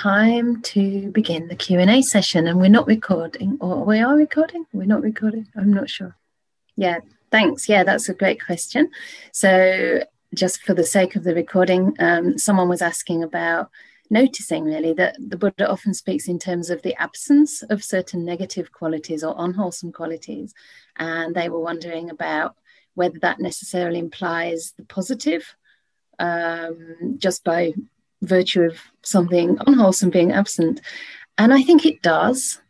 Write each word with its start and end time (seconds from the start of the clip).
time 0.00 0.62
to 0.62 1.10
begin 1.10 1.48
the 1.48 1.54
Q&A 1.54 2.00
session 2.00 2.46
and 2.46 2.58
we're 2.58 2.70
not 2.70 2.86
recording 2.86 3.58
or 3.60 3.84
we 3.84 4.00
are 4.00 4.16
recording? 4.16 4.64
We're 4.72 4.86
not 4.86 5.02
recording? 5.02 5.46
I'm 5.54 5.74
not 5.74 5.90
sure. 5.90 6.16
Yeah 6.74 7.00
thanks. 7.30 7.68
Yeah 7.68 7.84
that's 7.84 8.08
a 8.08 8.14
great 8.14 8.42
question. 8.42 8.90
So 9.30 10.02
just 10.34 10.62
for 10.62 10.72
the 10.72 10.84
sake 10.84 11.16
of 11.16 11.24
the 11.24 11.34
recording 11.34 11.94
um, 11.98 12.38
someone 12.38 12.70
was 12.70 12.80
asking 12.80 13.22
about 13.22 13.68
noticing 14.08 14.64
really 14.64 14.94
that 14.94 15.16
the 15.18 15.36
Buddha 15.36 15.68
often 15.68 15.92
speaks 15.92 16.28
in 16.28 16.38
terms 16.38 16.70
of 16.70 16.80
the 16.80 16.94
absence 16.94 17.62
of 17.64 17.84
certain 17.84 18.24
negative 18.24 18.72
qualities 18.72 19.22
or 19.22 19.34
unwholesome 19.36 19.92
qualities 19.92 20.54
and 20.96 21.34
they 21.34 21.50
were 21.50 21.60
wondering 21.60 22.08
about 22.08 22.56
whether 22.94 23.18
that 23.18 23.38
necessarily 23.38 23.98
implies 23.98 24.72
the 24.78 24.84
positive 24.84 25.54
um, 26.18 27.16
just 27.18 27.44
by 27.44 27.74
virtue 28.22 28.62
of 28.62 28.78
something 29.02 29.58
unwholesome 29.66 30.10
being 30.10 30.32
absent. 30.32 30.80
And 31.38 31.52
I 31.52 31.62
think 31.62 31.86
it 31.86 32.02
does. 32.02 32.60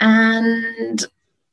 And 0.00 1.04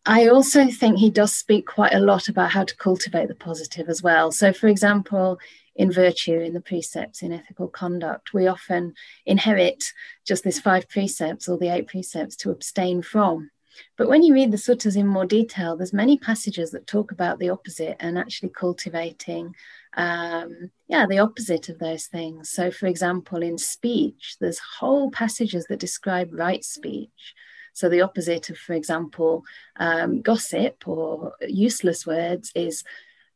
I 0.06 0.28
also 0.28 0.68
think 0.68 0.98
he 0.98 1.10
does 1.10 1.34
speak 1.34 1.66
quite 1.66 1.94
a 1.94 2.00
lot 2.00 2.28
about 2.28 2.52
how 2.52 2.64
to 2.64 2.76
cultivate 2.76 3.28
the 3.28 3.36
positive 3.36 3.88
as 3.90 4.04
well. 4.04 4.32
So, 4.32 4.52
for 4.52 4.68
example, 4.68 5.40
in 5.76 5.92
virtue, 5.92 6.40
in 6.40 6.54
the 6.54 6.62
precepts, 6.62 7.22
in 7.22 7.32
ethical 7.32 7.68
conduct, 7.68 8.34
we 8.34 8.48
often 8.48 8.94
inherit 9.26 9.84
just 10.26 10.44
these 10.44 10.60
five 10.60 10.88
precepts 10.90 11.48
or 11.48 11.58
the 11.58 11.74
eight 11.74 11.88
precepts 11.88 12.36
to 12.38 12.52
abstain 12.52 13.02
from. 13.02 13.50
But 13.98 14.10
when 14.10 14.24
you 14.24 14.34
read 14.34 14.52
the 14.52 14.58
suttas 14.58 14.98
in 14.98 15.08
more 15.08 15.26
detail, 15.26 15.76
there's 15.76 15.94
many 15.94 16.18
passages 16.18 16.72
that 16.72 16.88
talk 16.88 17.12
about 17.12 17.40
the 17.40 17.50
opposite 17.50 17.98
and 18.00 18.18
actually 18.18 18.50
cultivating, 18.50 19.56
um, 19.96 20.72
yeah, 20.88 21.06
the 21.08 21.20
opposite 21.20 21.70
of 21.70 21.80
those 21.80 22.08
things. 22.08 22.50
So, 22.50 22.72
for 22.72 22.88
example, 22.88 23.42
in 23.42 23.58
speech, 23.58 24.38
there's 24.40 24.60
whole 24.80 25.12
passages 25.12 25.66
that 25.68 25.80
describe 25.80 26.30
right 26.32 26.64
speech. 26.64 27.34
So, 27.74 27.90
the 27.90 28.02
opposite 28.02 28.50
of, 28.50 28.58
for 28.58 28.74
example, 28.74 29.44
um, 29.78 30.22
gossip 30.22 30.88
or 30.88 31.34
useless 31.42 32.06
words 32.06 32.52
is 32.56 32.84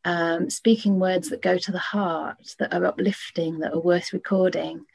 um, 0.05 0.49
speaking 0.49 0.99
words 0.99 1.29
that 1.29 1.41
go 1.41 1.57
to 1.57 1.71
the 1.71 1.79
heart, 1.79 2.55
that 2.59 2.73
are 2.73 2.85
uplifting, 2.85 3.59
that 3.59 3.73
are 3.73 3.79
worth 3.79 4.13
recording, 4.13 4.85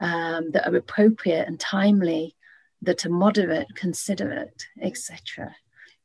um, 0.00 0.50
that 0.52 0.66
are 0.66 0.76
appropriate 0.76 1.48
and 1.48 1.58
timely 1.58 2.34
that 2.82 3.04
are 3.04 3.10
moderate, 3.10 3.68
considerate, 3.74 4.66
etc. 4.80 5.54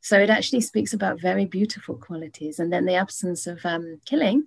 So 0.02 0.20
it 0.20 0.30
actually 0.30 0.62
speaks 0.62 0.94
about 0.94 1.22
very 1.22 1.46
beautiful 1.46 1.96
qualities. 1.96 2.60
And 2.60 2.72
then 2.72 2.86
the 2.86 2.96
absence 2.96 3.48
of 3.48 3.66
um, 3.66 4.02
killing 4.06 4.46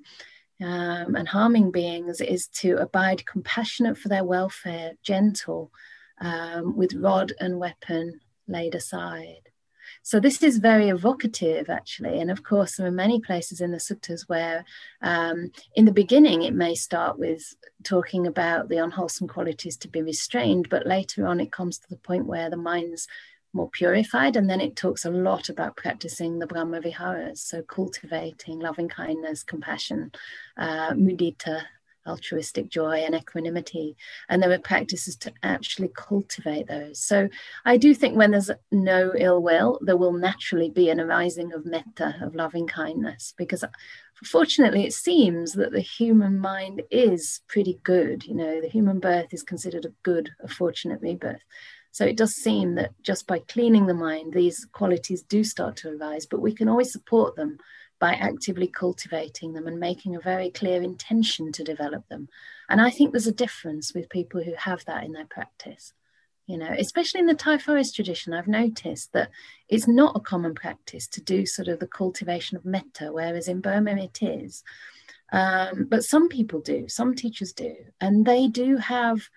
um, 0.60 1.14
and 1.14 1.28
harming 1.28 1.70
beings 1.70 2.20
is 2.20 2.48
to 2.48 2.76
abide 2.76 3.26
compassionate 3.26 3.96
for 3.96 4.08
their 4.08 4.24
welfare, 4.24 4.92
gentle, 5.02 5.70
um, 6.20 6.76
with 6.76 6.94
rod 6.94 7.32
and 7.40 7.58
weapon 7.58 8.20
laid 8.48 8.74
aside. 8.74 9.48
So 10.06 10.20
this 10.20 10.40
is 10.40 10.58
very 10.58 10.88
evocative, 10.88 11.68
actually. 11.68 12.20
And 12.20 12.30
of 12.30 12.44
course, 12.44 12.76
there 12.76 12.86
are 12.86 12.92
many 12.92 13.18
places 13.18 13.60
in 13.60 13.72
the 13.72 13.78
suttas 13.78 14.28
where, 14.28 14.64
um, 15.02 15.50
in 15.74 15.84
the 15.84 15.90
beginning, 15.90 16.42
it 16.42 16.54
may 16.54 16.76
start 16.76 17.18
with 17.18 17.56
talking 17.82 18.24
about 18.24 18.68
the 18.68 18.76
unwholesome 18.76 19.26
qualities 19.26 19.76
to 19.78 19.88
be 19.88 20.02
restrained, 20.02 20.68
but 20.68 20.86
later 20.86 21.26
on, 21.26 21.40
it 21.40 21.50
comes 21.50 21.78
to 21.78 21.88
the 21.88 21.96
point 21.96 22.24
where 22.24 22.48
the 22.48 22.56
mind's 22.56 23.08
more 23.52 23.68
purified, 23.68 24.36
and 24.36 24.48
then 24.48 24.60
it 24.60 24.76
talks 24.76 25.04
a 25.04 25.10
lot 25.10 25.48
about 25.48 25.76
practicing 25.76 26.38
the 26.38 26.46
Brahma 26.46 26.80
Viharas, 26.80 27.38
so 27.38 27.62
cultivating 27.62 28.60
loving 28.60 28.88
kindness, 28.88 29.42
compassion, 29.42 30.12
uh, 30.56 30.92
mudita, 30.92 31.62
altruistic 32.06 32.68
joy 32.68 32.98
and 32.98 33.14
equanimity. 33.14 33.96
And 34.28 34.42
there 34.42 34.52
are 34.52 34.58
practices 34.58 35.16
to 35.16 35.32
actually 35.42 35.90
cultivate 35.94 36.68
those. 36.68 37.02
So 37.02 37.28
I 37.64 37.76
do 37.76 37.94
think 37.94 38.16
when 38.16 38.30
there's 38.30 38.50
no 38.70 39.12
ill 39.16 39.42
will, 39.42 39.78
there 39.82 39.96
will 39.96 40.12
naturally 40.12 40.70
be 40.70 40.90
an 40.90 41.00
arising 41.00 41.52
of 41.52 41.66
metta, 41.66 42.16
of 42.20 42.34
loving 42.34 42.66
kindness, 42.66 43.34
because 43.36 43.64
fortunately 44.24 44.84
it 44.84 44.92
seems 44.92 45.52
that 45.54 45.72
the 45.72 45.80
human 45.80 46.38
mind 46.38 46.82
is 46.90 47.40
pretty 47.48 47.78
good. 47.82 48.24
You 48.24 48.34
know, 48.34 48.60
the 48.60 48.68
human 48.68 49.00
birth 49.00 49.32
is 49.32 49.42
considered 49.42 49.84
a 49.84 49.94
good, 50.02 50.30
a 50.40 50.48
fortunate 50.48 51.00
rebirth. 51.00 51.42
So 51.96 52.04
it 52.04 52.18
does 52.18 52.34
seem 52.34 52.74
that 52.74 52.90
just 53.02 53.26
by 53.26 53.38
cleaning 53.38 53.86
the 53.86 53.94
mind, 53.94 54.34
these 54.34 54.66
qualities 54.70 55.22
do 55.22 55.42
start 55.42 55.76
to 55.76 55.96
arise, 55.96 56.26
but 56.26 56.42
we 56.42 56.52
can 56.52 56.68
always 56.68 56.92
support 56.92 57.36
them 57.36 57.56
by 57.98 58.12
actively 58.12 58.66
cultivating 58.66 59.52
them 59.52 59.66
and 59.66 59.80
making 59.80 60.14
a 60.14 60.20
very 60.20 60.50
clear 60.50 60.82
intention 60.82 61.52
to 61.52 61.64
develop 61.64 62.08
them. 62.08 62.28
And 62.68 62.80
I 62.80 62.90
think 62.90 63.12
there's 63.12 63.26
a 63.26 63.32
difference 63.32 63.94
with 63.94 64.10
people 64.10 64.42
who 64.42 64.54
have 64.58 64.84
that 64.84 65.04
in 65.04 65.12
their 65.12 65.26
practice. 65.26 65.92
You 66.46 66.58
know, 66.58 66.72
especially 66.78 67.20
in 67.20 67.26
the 67.26 67.34
Thai 67.34 67.58
forest 67.58 67.96
tradition, 67.96 68.32
I've 68.32 68.46
noticed 68.46 69.12
that 69.14 69.30
it's 69.68 69.88
not 69.88 70.16
a 70.16 70.20
common 70.20 70.54
practice 70.54 71.08
to 71.08 71.20
do 71.20 71.44
sort 71.44 71.66
of 71.66 71.80
the 71.80 71.88
cultivation 71.88 72.56
of 72.56 72.64
metta, 72.64 73.10
whereas 73.10 73.48
in 73.48 73.60
Burma 73.60 73.96
it 73.96 74.22
is. 74.22 74.62
Um, 75.32 75.86
but 75.88 76.04
some 76.04 76.28
people 76.28 76.60
do, 76.60 76.86
some 76.88 77.16
teachers 77.16 77.52
do, 77.52 77.74
and 78.00 78.24
they 78.24 78.46
do 78.46 78.76
have 78.76 79.28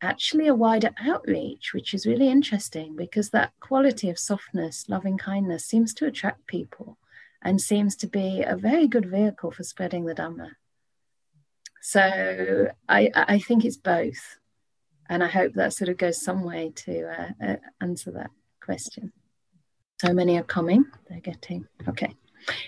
actually 0.00 0.46
a 0.46 0.54
wider 0.54 0.90
outreach, 1.00 1.72
which 1.74 1.92
is 1.92 2.06
really 2.06 2.28
interesting 2.28 2.94
because 2.94 3.30
that 3.30 3.52
quality 3.58 4.08
of 4.08 4.18
softness, 4.18 4.88
loving 4.88 5.18
kindness 5.18 5.64
seems 5.64 5.92
to 5.94 6.06
attract 6.06 6.46
people 6.46 6.98
and 7.44 7.60
seems 7.60 7.94
to 7.96 8.06
be 8.06 8.42
a 8.42 8.56
very 8.56 8.88
good 8.88 9.06
vehicle 9.10 9.50
for 9.50 9.62
spreading 9.62 10.06
the 10.06 10.14
Dhamma. 10.14 10.52
So 11.82 12.70
I, 12.88 13.10
I 13.14 13.38
think 13.38 13.64
it's 13.64 13.76
both. 13.76 14.38
And 15.10 15.22
I 15.22 15.26
hope 15.26 15.52
that 15.52 15.74
sort 15.74 15.90
of 15.90 15.98
goes 15.98 16.22
some 16.22 16.42
way 16.44 16.72
to 16.76 17.06
uh, 17.06 17.46
uh, 17.46 17.56
answer 17.82 18.10
that 18.12 18.30
question. 18.62 19.12
So 20.00 20.14
many 20.14 20.38
are 20.38 20.42
coming, 20.42 20.86
they're 21.08 21.20
getting, 21.20 21.68
okay. 21.86 22.14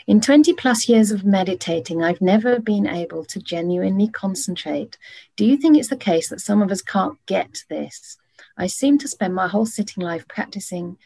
In 0.07 0.21
20 0.21 0.53
plus 0.55 0.89
years 0.89 1.11
of 1.11 1.25
meditating, 1.25 2.03
I've 2.03 2.21
never 2.21 2.61
been 2.61 2.87
able 2.87 3.25
to 3.27 3.41
genuinely 3.41 4.09
concentrate. 4.09 4.97
Do 5.37 5.45
you 5.45 5.57
think 5.57 5.77
it's 5.77 5.89
the 5.89 5.97
case 5.97 6.29
that 6.29 6.41
some 6.41 6.63
of 6.63 6.71
us 6.71 6.83
can't 6.83 7.19
get 7.27 7.65
this? 7.69 8.19
I 8.57 8.69
seem 8.69 8.99
to 8.99 9.09
spend 9.09 9.35
my 9.35 9.49
whole 9.49 9.67
sitting 9.67 10.03
life 10.03 10.29
practicing 10.29 10.99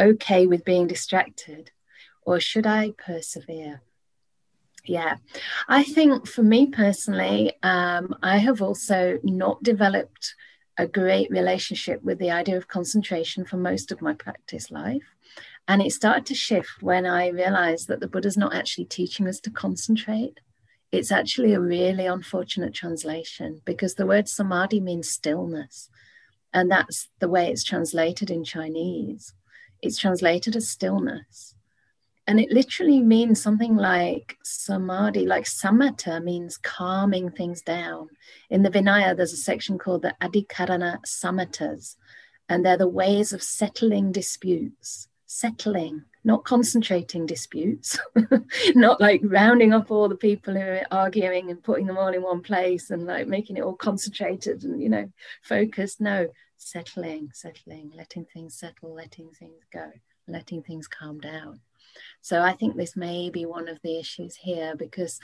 okay 0.00 0.46
with 0.46 0.64
being 0.64 0.86
distracted 0.86 1.70
or 2.28 2.38
should 2.38 2.66
I 2.66 2.90
persevere? 2.90 3.80
Yeah, 4.84 5.16
I 5.66 5.82
think 5.82 6.28
for 6.28 6.42
me 6.42 6.66
personally, 6.66 7.54
um, 7.62 8.14
I 8.22 8.36
have 8.36 8.60
also 8.60 9.18
not 9.22 9.62
developed 9.62 10.34
a 10.76 10.86
great 10.86 11.30
relationship 11.30 12.02
with 12.04 12.18
the 12.18 12.30
idea 12.30 12.58
of 12.58 12.68
concentration 12.68 13.46
for 13.46 13.56
most 13.56 13.90
of 13.90 14.02
my 14.02 14.12
practice 14.12 14.70
life. 14.70 15.14
And 15.66 15.80
it 15.80 15.92
started 15.92 16.26
to 16.26 16.34
shift 16.34 16.82
when 16.82 17.06
I 17.06 17.28
realized 17.28 17.88
that 17.88 18.00
the 18.00 18.08
Buddha's 18.08 18.36
not 18.36 18.54
actually 18.54 18.84
teaching 18.84 19.26
us 19.26 19.40
to 19.40 19.50
concentrate. 19.50 20.40
It's 20.92 21.10
actually 21.10 21.54
a 21.54 21.60
really 21.60 22.04
unfortunate 22.04 22.74
translation 22.74 23.62
because 23.64 23.94
the 23.94 24.06
word 24.06 24.28
samadhi 24.28 24.80
means 24.80 25.08
stillness. 25.08 25.88
And 26.52 26.70
that's 26.70 27.08
the 27.20 27.28
way 27.28 27.50
it's 27.50 27.64
translated 27.64 28.30
in 28.30 28.44
Chinese. 28.44 29.32
It's 29.80 29.96
translated 29.98 30.56
as 30.56 30.68
stillness. 30.68 31.54
And 32.28 32.38
it 32.38 32.52
literally 32.52 33.00
means 33.00 33.40
something 33.40 33.74
like 33.74 34.36
samadhi, 34.44 35.24
like 35.24 35.44
samatha 35.44 36.22
means 36.22 36.58
calming 36.58 37.30
things 37.30 37.62
down. 37.62 38.10
In 38.50 38.62
the 38.62 38.68
Vinaya, 38.68 39.16
there's 39.16 39.32
a 39.32 39.38
section 39.38 39.78
called 39.78 40.02
the 40.02 40.14
Adhikarana 40.20 40.98
Samathas, 41.06 41.96
and 42.50 42.66
they're 42.66 42.76
the 42.76 42.86
ways 42.86 43.32
of 43.32 43.42
settling 43.42 44.12
disputes, 44.12 45.08
settling, 45.24 46.04
not 46.22 46.44
concentrating 46.44 47.24
disputes, 47.24 47.98
not 48.74 49.00
like 49.00 49.22
rounding 49.24 49.72
up 49.72 49.90
all 49.90 50.10
the 50.10 50.14
people 50.14 50.52
who 50.52 50.60
are 50.60 50.86
arguing 50.90 51.50
and 51.50 51.64
putting 51.64 51.86
them 51.86 51.96
all 51.96 52.08
in 52.08 52.20
one 52.20 52.42
place 52.42 52.90
and 52.90 53.06
like 53.06 53.26
making 53.26 53.56
it 53.56 53.62
all 53.62 53.74
concentrated 53.74 54.64
and, 54.64 54.82
you 54.82 54.90
know, 54.90 55.10
focused. 55.40 55.98
No, 55.98 56.28
settling, 56.58 57.30
settling, 57.32 57.90
letting 57.96 58.26
things 58.26 58.54
settle, 58.54 58.92
letting 58.92 59.30
things 59.30 59.64
go, 59.72 59.90
letting 60.26 60.62
things 60.62 60.86
calm 60.86 61.20
down. 61.20 61.60
So 62.20 62.42
I 62.42 62.52
think 62.52 62.76
this 62.76 62.96
may 62.96 63.30
be 63.30 63.46
one 63.46 63.68
of 63.68 63.80
the 63.82 63.98
issues 63.98 64.36
here 64.36 64.74
because 64.76 65.20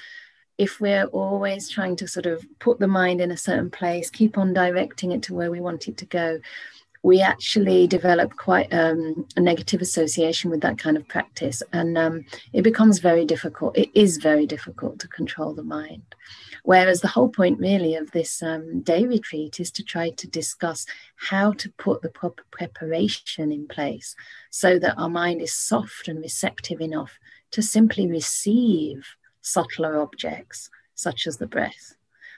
if 0.57 0.81
we're 0.81 1.07
always 1.07 1.69
trying 1.69 1.97
to 1.97 2.07
sort 2.07 2.27
of 2.27 2.45
put 2.61 2.79
the 2.79 2.89
mind 2.89 3.21
in 3.21 3.31
a 3.31 3.37
certain 3.37 3.71
place, 3.71 4.11
keep 4.11 4.39
on 4.39 4.53
directing 4.53 5.13
it 5.13 5.23
to 5.25 5.35
where 5.35 5.51
we 5.51 5.61
want 5.61 5.89
it 5.89 5.97
to 5.99 6.07
go, 6.07 6.39
we 7.03 7.21
actually 7.21 7.87
develop 7.87 8.35
quite 8.37 8.73
um, 8.73 9.27
a 9.37 9.41
negative 9.41 9.83
association 9.83 10.51
with 10.51 10.63
that 10.63 10.79
kind 10.79 10.97
of 10.97 11.07
practice. 11.07 11.63
And 11.73 11.99
um, 11.99 12.25
it 12.53 12.63
becomes 12.63 12.99
very 12.99 13.27
difficult. 13.27 13.77
It 13.77 13.91
is 13.95 14.17
very 14.17 14.47
difficult 14.47 15.01
to 15.01 15.09
control 15.09 15.53
the 15.53 15.63
mind. 15.63 16.15
Whereas 16.65 17.03
the 17.03 17.09
whole 17.09 17.29
point, 17.29 17.59
really, 17.59 17.95
of 17.95 18.11
this 18.13 18.43
um, 18.43 18.81
day 18.81 19.05
retreat 19.05 19.61
is 19.61 19.71
to 19.73 19.85
try 19.85 20.09
to 20.09 20.27
discuss 20.27 20.87
how 21.17 21.53
to 21.53 21.71
put 21.73 22.01
the 22.01 22.09
proper 22.09 22.43
preparation 22.51 23.53
in 23.53 23.69
place 23.69 24.17
so 24.49 24.79
that 24.79 24.97
our 24.97 25.11
mind 25.11 25.43
is 25.43 25.53
soft 25.53 26.09
and 26.09 26.21
receptive 26.21 26.81
enough 26.81 27.19
to 27.51 27.61
simply 27.61 28.07
receive 28.11 29.07
subtler 29.43 30.01
objects, 30.01 30.71
such 30.95 31.27
as 31.27 31.37
the 31.37 31.47
breath. 31.47 31.97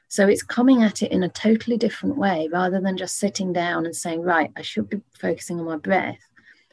So 0.08 0.26
it's 0.26 0.42
coming 0.42 0.82
at 0.82 1.04
it 1.04 1.12
in 1.12 1.22
a 1.22 1.28
totally 1.28 1.76
different 1.76 2.16
way 2.16 2.48
rather 2.52 2.80
than 2.80 2.96
just 2.96 3.18
sitting 3.18 3.52
down 3.52 3.86
and 3.86 3.94
saying, 3.94 4.22
right, 4.22 4.50
I 4.56 4.62
should 4.62 4.88
be 4.88 5.02
focusing 5.20 5.60
on 5.60 5.66
my 5.66 5.76
breath. 5.76 6.18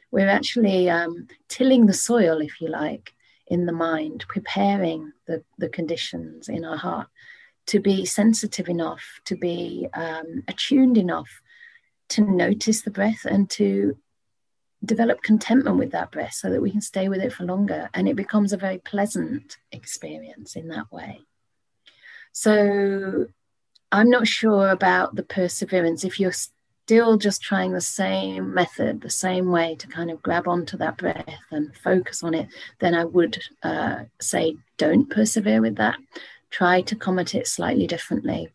We're 0.10 0.28
actually 0.28 0.90
um, 0.90 1.28
tilling 1.50 1.86
the 1.86 1.94
soil, 1.94 2.42
if 2.42 2.60
you 2.60 2.70
like, 2.70 3.14
in 3.46 3.68
the 3.68 3.74
mind, 3.74 4.26
preparing 4.28 5.12
the, 5.28 5.44
the 5.60 5.70
conditions 5.70 6.50
in 6.50 6.66
our 6.66 6.78
heart 6.78 7.10
to 7.68 7.80
be 7.80 8.06
sensitive 8.06 8.68
enough, 8.68 9.04
to 9.26 9.36
be 9.36 9.88
um, 9.94 10.44
attuned 10.48 10.98
enough 10.98 11.30
to 12.10 12.22
notice 12.22 12.82
the 12.82 12.92
breath 12.92 13.26
and 13.26 13.50
to 13.50 13.98
develop 14.84 15.24
contentment 15.24 15.78
with 15.78 15.92
that 15.92 16.12
breath 16.12 16.34
so 16.34 16.50
that 16.50 16.62
we 16.62 16.72
can 16.72 16.82
stay 16.82 17.08
with 17.08 17.22
it 17.22 17.34
for 17.34 17.44
longer. 17.44 17.90
And 17.94 18.08
it 18.08 18.16
becomes 18.16 18.52
a 18.52 18.58
very 18.58 18.80
pleasant 18.80 19.58
experience 19.72 20.56
in 20.56 20.68
that 20.70 20.92
way. 20.92 21.22
So 22.34 23.28
I'm 23.92 24.10
not 24.10 24.28
sure 24.28 24.70
about 24.70 25.16
the 25.16 25.24
perseverance. 25.24 26.04
If 26.04 26.20
you're 26.20 26.34
still 26.34 27.18
just 27.18 27.42
trying 27.42 27.72
the 27.72 27.82
same 27.82 28.54
method, 28.54 29.02
the 29.02 29.10
same 29.10 29.50
way 29.50 29.76
to 29.76 29.88
kind 29.88 30.12
of 30.12 30.22
grab 30.22 30.48
onto 30.48 30.76
that 30.78 30.98
breath 30.98 31.40
and 31.52 31.76
focus 31.78 32.24
on 32.24 32.34
it, 32.34 32.50
then 32.80 32.94
I 32.94 33.06
would 33.06 33.42
uh, 33.62 34.04
say 34.20 34.58
don't 34.78 35.10
persevere 35.10 35.62
with 35.62 35.78
that. 35.78 35.98
Try 36.54 36.82
to 36.82 36.96
come 36.96 37.18
at 37.18 37.34
it 37.34 37.48
slightly 37.48 37.88
differently 37.88 38.50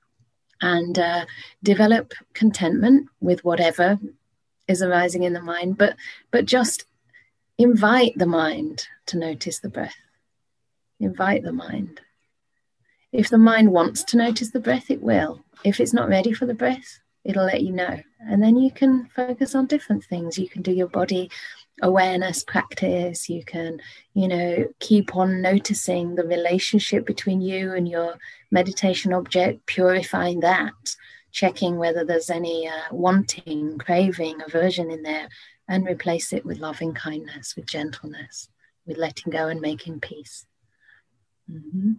and 0.63 0.97
uh, 0.99 1.27
develop 1.65 2.15
contentment 2.33 3.09
with 3.21 3.45
whatever 3.45 3.99
is 4.69 4.83
arising 4.83 5.25
in 5.25 5.33
the 5.33 5.43
mind, 5.43 5.77
but 5.77 5.97
but 6.31 6.47
just 6.47 6.85
invite 7.59 8.13
the 8.17 8.27
mind 8.27 8.87
to 9.07 9.19
notice 9.19 9.59
the 9.59 9.69
breath. 9.69 9.97
Invite 11.01 11.43
the 11.43 11.53
mind. 11.53 12.01
If 13.11 13.31
the 13.31 13.39
mind 13.39 13.73
wants 13.73 14.05
to 14.05 14.17
notice 14.17 14.51
the 14.51 14.61
breath, 14.61 14.93
it 14.93 15.03
will. 15.03 15.45
If 15.65 15.81
it's 15.81 15.95
not 15.95 16.09
ready 16.09 16.33
for 16.33 16.47
the 16.47 16.55
breath, 16.55 17.01
it'll 17.25 17.47
let 17.47 17.63
you 17.63 17.73
know. 17.73 18.01
And 18.21 18.41
then 18.41 18.57
you 18.57 18.71
can 18.71 19.07
focus 19.17 19.57
on 19.57 19.67
different 19.67 20.05
things. 20.05 20.39
You 20.39 20.49
can 20.49 20.63
do 20.63 20.73
your 20.73 20.89
body 20.89 21.31
awareness 21.83 22.43
practice. 22.45 23.29
You 23.29 23.45
can, 23.45 23.81
you 24.15 24.29
know, 24.29 24.67
keep 24.81 25.17
on 25.17 25.41
noticing 25.41 26.15
the 26.15 26.25
relationship 26.25 27.07
between 27.07 27.41
you 27.41 27.73
and 27.75 27.89
your 27.89 28.19
meditation 28.51 29.13
object, 29.13 29.67
purifying 29.67 30.41
that, 30.41 30.97
checking 31.33 31.77
whether 31.77 32.05
there's 32.05 32.31
any 32.31 32.69
uh, 32.69 32.73
wanting, 32.93 33.79
craving, 33.79 34.41
aversion 34.43 34.91
in 34.91 35.03
there, 35.03 35.29
and 35.69 35.87
replace 35.87 36.33
it 36.33 36.45
with 36.45 36.59
loving 36.59 36.95
kindness, 36.95 37.55
with 37.55 37.67
gentleness, 37.67 38.49
with 38.87 38.97
letting 38.97 39.31
go 39.31 39.49
and 39.49 39.61
making 39.61 40.01
peace. 40.01 40.47
Mm-hmm. 41.51 41.93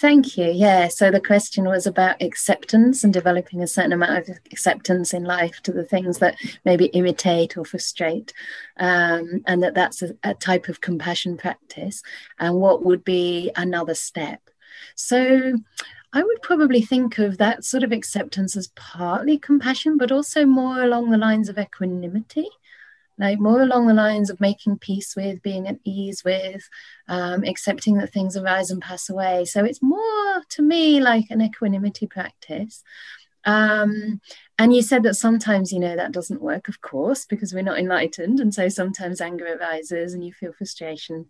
Thank 0.00 0.38
you. 0.38 0.48
Yeah. 0.52 0.86
So 0.86 1.10
the 1.10 1.20
question 1.20 1.64
was 1.64 1.84
about 1.84 2.22
acceptance 2.22 3.02
and 3.02 3.12
developing 3.12 3.64
a 3.64 3.66
certain 3.66 3.92
amount 3.92 4.28
of 4.28 4.38
acceptance 4.52 5.12
in 5.12 5.24
life 5.24 5.60
to 5.64 5.72
the 5.72 5.82
things 5.82 6.18
that 6.18 6.36
maybe 6.64 6.88
irritate 6.94 7.56
or 7.56 7.64
frustrate, 7.64 8.32
um, 8.76 9.42
and 9.48 9.60
that 9.64 9.74
that's 9.74 10.00
a, 10.02 10.14
a 10.22 10.34
type 10.34 10.68
of 10.68 10.80
compassion 10.80 11.36
practice. 11.36 12.04
And 12.38 12.60
what 12.60 12.84
would 12.84 13.02
be 13.02 13.50
another 13.56 13.94
step? 13.94 14.40
So 14.94 15.54
I 16.12 16.22
would 16.22 16.42
probably 16.42 16.82
think 16.82 17.18
of 17.18 17.38
that 17.38 17.64
sort 17.64 17.82
of 17.82 17.90
acceptance 17.90 18.56
as 18.56 18.68
partly 18.76 19.36
compassion, 19.36 19.98
but 19.98 20.12
also 20.12 20.46
more 20.46 20.80
along 20.80 21.10
the 21.10 21.18
lines 21.18 21.48
of 21.48 21.58
equanimity 21.58 22.48
like 23.18 23.40
more 23.40 23.62
along 23.62 23.86
the 23.86 23.94
lines 23.94 24.30
of 24.30 24.40
making 24.40 24.78
peace 24.78 25.16
with, 25.16 25.42
being 25.42 25.66
at 25.66 25.78
ease 25.84 26.22
with, 26.24 26.68
um, 27.08 27.44
accepting 27.44 27.98
that 27.98 28.12
things 28.12 28.36
arise 28.36 28.70
and 28.70 28.80
pass 28.80 29.10
away. 29.10 29.44
So 29.44 29.64
it's 29.64 29.82
more 29.82 30.42
to 30.50 30.62
me 30.62 31.00
like 31.00 31.26
an 31.30 31.42
equanimity 31.42 32.06
practice. 32.06 32.82
Um, 33.44 34.20
and 34.58 34.74
you 34.74 34.82
said 34.82 35.02
that 35.04 35.14
sometimes, 35.14 35.72
you 35.72 35.78
know, 35.78 35.96
that 35.96 36.12
doesn't 36.12 36.42
work, 36.42 36.68
of 36.68 36.80
course, 36.80 37.24
because 37.24 37.54
we're 37.54 37.62
not 37.62 37.78
enlightened. 37.78 38.40
And 38.40 38.54
so 38.54 38.68
sometimes 38.68 39.20
anger 39.20 39.46
arises 39.46 40.12
and 40.12 40.24
you 40.24 40.32
feel 40.32 40.52
frustration, 40.52 41.26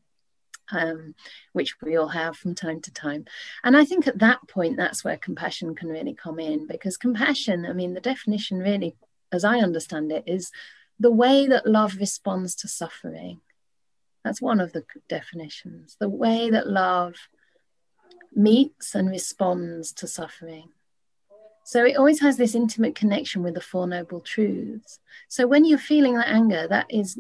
um, 0.73 1.15
which 1.53 1.81
we 1.81 1.97
all 1.97 2.09
have 2.09 2.37
from 2.37 2.55
time 2.55 2.81
to 2.83 2.93
time. 2.93 3.25
And 3.63 3.77
I 3.77 3.85
think 3.85 4.07
at 4.07 4.19
that 4.19 4.41
point, 4.49 4.77
that's 4.77 5.05
where 5.05 5.17
compassion 5.17 5.75
can 5.75 5.89
really 5.89 6.15
come 6.15 6.41
in, 6.41 6.67
because 6.67 6.97
compassion, 6.97 7.65
I 7.65 7.73
mean, 7.73 7.95
the 7.95 8.01
definition 8.01 8.59
really, 8.59 8.97
as 9.31 9.45
I 9.45 9.59
understand 9.59 10.11
it, 10.11 10.25
is 10.27 10.51
the 10.99 11.11
way 11.11 11.47
that 11.47 11.67
love 11.67 11.97
responds 11.99 12.55
to 12.57 12.69
suffering. 12.69 13.41
That's 14.25 14.43
one 14.43 14.61
of 14.61 14.73
the 14.73 14.85
definitions. 15.09 15.97
The 15.99 16.09
way 16.09 16.51
that 16.51 16.67
love 16.67 17.15
meets 18.35 18.95
and 18.95 19.09
responds 19.09 19.93
to 19.95 20.07
suffering. 20.07 20.71
So 21.65 21.85
it 21.85 21.97
always 21.97 22.21
has 22.21 22.37
this 22.37 22.55
intimate 22.55 22.95
connection 22.95 23.43
with 23.43 23.55
the 23.55 23.61
Four 23.61 23.87
Noble 23.87 24.21
Truths. 24.21 25.01
So 25.29 25.47
when 25.47 25.65
you're 25.65 25.79
feeling 25.79 26.15
that 26.15 26.29
anger, 26.29 26.67
that 26.67 26.87
is 26.89 27.19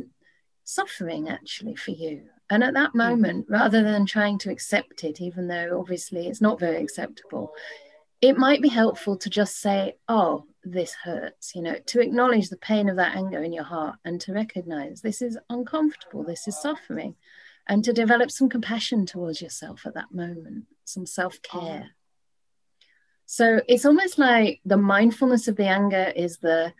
suffering 0.64 1.28
actually 1.28 1.76
for 1.76 1.90
you. 1.90 2.22
And 2.50 2.64
at 2.64 2.74
that 2.74 2.92
hmm. 2.92 2.98
moment, 2.98 3.46
rather 3.48 3.82
than 3.82 4.06
trying 4.06 4.38
to 4.38 4.50
accept 4.50 5.04
it, 5.04 5.20
even 5.20 5.48
though 5.48 5.78
obviously 5.78 6.28
it's 6.28 6.40
not 6.40 6.58
very 6.58 6.82
acceptable, 6.82 7.52
it 8.20 8.36
might 8.36 8.60
be 8.60 8.68
helpful 8.68 9.16
to 9.16 9.30
just 9.30 9.60
say, 9.60 9.96
oh, 10.08 10.44
this 10.64 10.94
hurts, 11.04 11.54
you 11.54 11.62
know, 11.62 11.76
to 11.86 12.00
acknowledge 12.00 12.48
the 12.48 12.56
pain 12.56 12.88
of 12.88 12.96
that 12.96 13.16
anger 13.16 13.42
in 13.42 13.52
your 13.52 13.64
heart 13.64 13.96
and 14.04 14.20
to 14.20 14.32
recognize 14.32 15.00
this 15.00 15.22
is 15.22 15.38
uncomfortable, 15.48 16.24
this 16.24 16.48
is 16.48 16.60
suffering, 16.60 17.14
and 17.68 17.84
to 17.84 17.92
develop 17.92 18.30
some 18.30 18.48
compassion 18.48 19.06
towards 19.06 19.40
yourself 19.40 19.86
at 19.86 19.94
that 19.94 20.12
moment, 20.12 20.64
some 20.84 21.06
self 21.06 21.40
care. 21.42 21.86
Oh. 21.86 21.94
So 23.26 23.60
it's 23.68 23.84
almost 23.84 24.18
like 24.18 24.60
the 24.64 24.78
mindfulness 24.78 25.48
of 25.48 25.56
the 25.56 25.66
anger 25.66 26.12
is 26.16 26.38
the, 26.38 26.72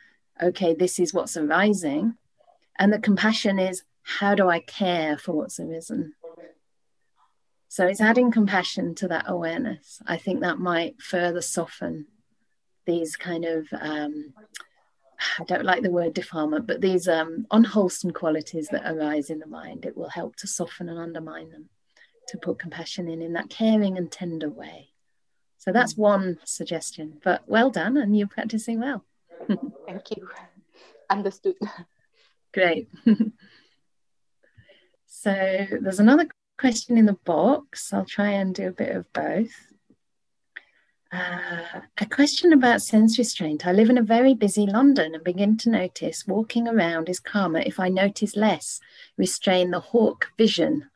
okay, 0.42 0.74
this 0.74 0.98
is 0.98 1.12
what's 1.12 1.36
arising. 1.36 2.14
And 2.78 2.92
the 2.92 2.98
compassion 2.98 3.58
is, 3.58 3.82
how 4.02 4.34
do 4.34 4.48
I 4.48 4.60
care 4.60 5.18
for 5.18 5.32
what's 5.32 5.60
arisen? 5.60 6.14
So 7.68 7.86
it's 7.86 8.00
adding 8.00 8.30
compassion 8.30 8.94
to 8.96 9.08
that 9.08 9.26
awareness. 9.28 10.00
I 10.06 10.16
think 10.16 10.40
that 10.40 10.58
might 10.58 11.00
further 11.00 11.42
soften 11.42 12.06
these 12.86 13.16
kind 13.16 13.44
of 13.44 13.66
um, 13.78 14.32
I 15.38 15.44
don't 15.44 15.64
like 15.64 15.82
the 15.82 15.90
word 15.90 16.14
defilement, 16.14 16.66
but 16.66 16.80
these 16.80 17.08
um, 17.08 17.46
unwholesome 17.50 18.12
qualities 18.12 18.68
that 18.68 18.90
arise 18.90 19.30
in 19.30 19.40
the 19.40 19.46
mind. 19.46 19.84
It 19.84 19.96
will 19.96 20.08
help 20.08 20.36
to 20.36 20.46
soften 20.46 20.88
and 20.88 20.98
undermine 20.98 21.50
them, 21.50 21.68
to 22.28 22.38
put 22.38 22.58
compassion 22.58 23.08
in 23.08 23.20
in 23.20 23.32
that 23.32 23.50
caring 23.50 23.98
and 23.98 24.10
tender 24.10 24.48
way. 24.48 24.90
So 25.58 25.72
that's 25.72 25.94
mm. 25.94 25.98
one 25.98 26.38
suggestion. 26.44 27.20
But 27.24 27.42
well 27.48 27.70
done, 27.70 27.96
and 27.96 28.16
you're 28.16 28.28
practicing 28.28 28.80
well. 28.80 29.04
Thank 29.86 30.16
you. 30.16 30.28
Understood. 31.10 31.56
Great. 32.54 32.88
so 35.06 35.66
there's 35.80 36.00
another 36.00 36.28
question 36.58 36.98
in 36.98 37.06
the 37.06 37.18
box. 37.24 37.92
I'll 37.92 38.04
try 38.04 38.30
and 38.30 38.54
do 38.54 38.68
a 38.68 38.72
bit 38.72 38.94
of 38.94 39.12
both. 39.12 39.52
Uh, 41.10 41.80
a 41.98 42.06
question 42.06 42.52
about 42.52 42.82
sense 42.82 43.16
restraint. 43.16 43.66
I 43.66 43.72
live 43.72 43.88
in 43.88 43.96
a 43.96 44.02
very 44.02 44.34
busy 44.34 44.66
London 44.66 45.14
and 45.14 45.24
begin 45.24 45.56
to 45.58 45.70
notice 45.70 46.26
walking 46.26 46.68
around 46.68 47.08
is 47.08 47.18
calmer 47.18 47.60
if 47.60 47.80
I 47.80 47.88
notice 47.88 48.36
less, 48.36 48.78
restrain 49.16 49.70
the 49.70 49.80
hawk 49.80 50.30
vision. 50.36 50.90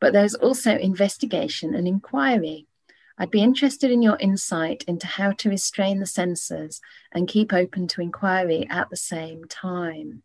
But 0.00 0.12
there's 0.12 0.36
also 0.36 0.76
investigation 0.76 1.74
and 1.74 1.88
inquiry. 1.88 2.68
I'd 3.18 3.32
be 3.32 3.42
interested 3.42 3.90
in 3.90 4.02
your 4.02 4.16
insight 4.20 4.84
into 4.84 5.06
how 5.06 5.32
to 5.32 5.50
restrain 5.50 5.98
the 5.98 6.06
senses 6.06 6.80
and 7.12 7.28
keep 7.28 7.52
open 7.52 7.88
to 7.88 8.00
inquiry 8.00 8.66
at 8.70 8.88
the 8.88 8.96
same 8.96 9.44
time. 9.46 10.22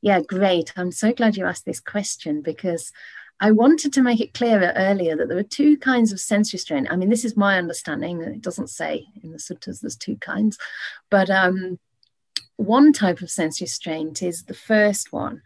Yeah, 0.00 0.20
great. 0.20 0.72
I'm 0.76 0.92
so 0.92 1.12
glad 1.12 1.36
you 1.36 1.46
asked 1.46 1.64
this 1.64 1.80
question 1.80 2.42
because 2.42 2.92
I 3.38 3.50
wanted 3.50 3.92
to 3.92 4.02
make 4.02 4.20
it 4.20 4.32
clearer 4.32 4.72
earlier 4.76 5.14
that 5.16 5.28
there 5.28 5.38
are 5.38 5.42
two 5.42 5.76
kinds 5.76 6.10
of 6.10 6.20
sense 6.20 6.52
restraint. 6.52 6.88
I 6.90 6.96
mean, 6.96 7.10
this 7.10 7.24
is 7.24 7.36
my 7.36 7.58
understanding. 7.58 8.22
It 8.22 8.40
doesn't 8.40 8.70
say 8.70 9.06
in 9.22 9.32
the 9.32 9.38
suttas 9.38 9.80
there's 9.80 9.96
two 9.96 10.16
kinds, 10.16 10.56
but 11.10 11.28
um, 11.28 11.78
one 12.56 12.92
type 12.92 13.20
of 13.20 13.30
sense 13.30 13.60
restraint 13.60 14.22
is 14.22 14.44
the 14.44 14.54
first 14.54 15.12
one, 15.12 15.42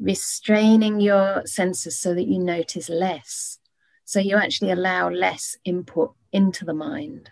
restraining 0.00 1.00
your 1.00 1.42
senses 1.44 1.98
so 1.98 2.14
that 2.14 2.26
you 2.26 2.38
notice 2.38 2.88
less. 2.88 3.58
So 4.04 4.20
you 4.20 4.36
actually 4.36 4.70
allow 4.70 5.10
less 5.10 5.56
input 5.64 6.14
into 6.32 6.64
the 6.64 6.74
mind 6.74 7.30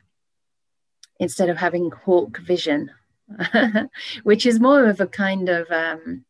instead 1.19 1.49
of 1.49 1.57
having 1.57 1.91
hawk 1.91 2.39
vision, 2.39 2.91
which 4.25 4.45
is 4.45 4.61
more 4.61 4.85
of 4.85 5.01
a 5.01 5.07
kind 5.07 5.49
of 5.49 5.71
um, 5.71 6.27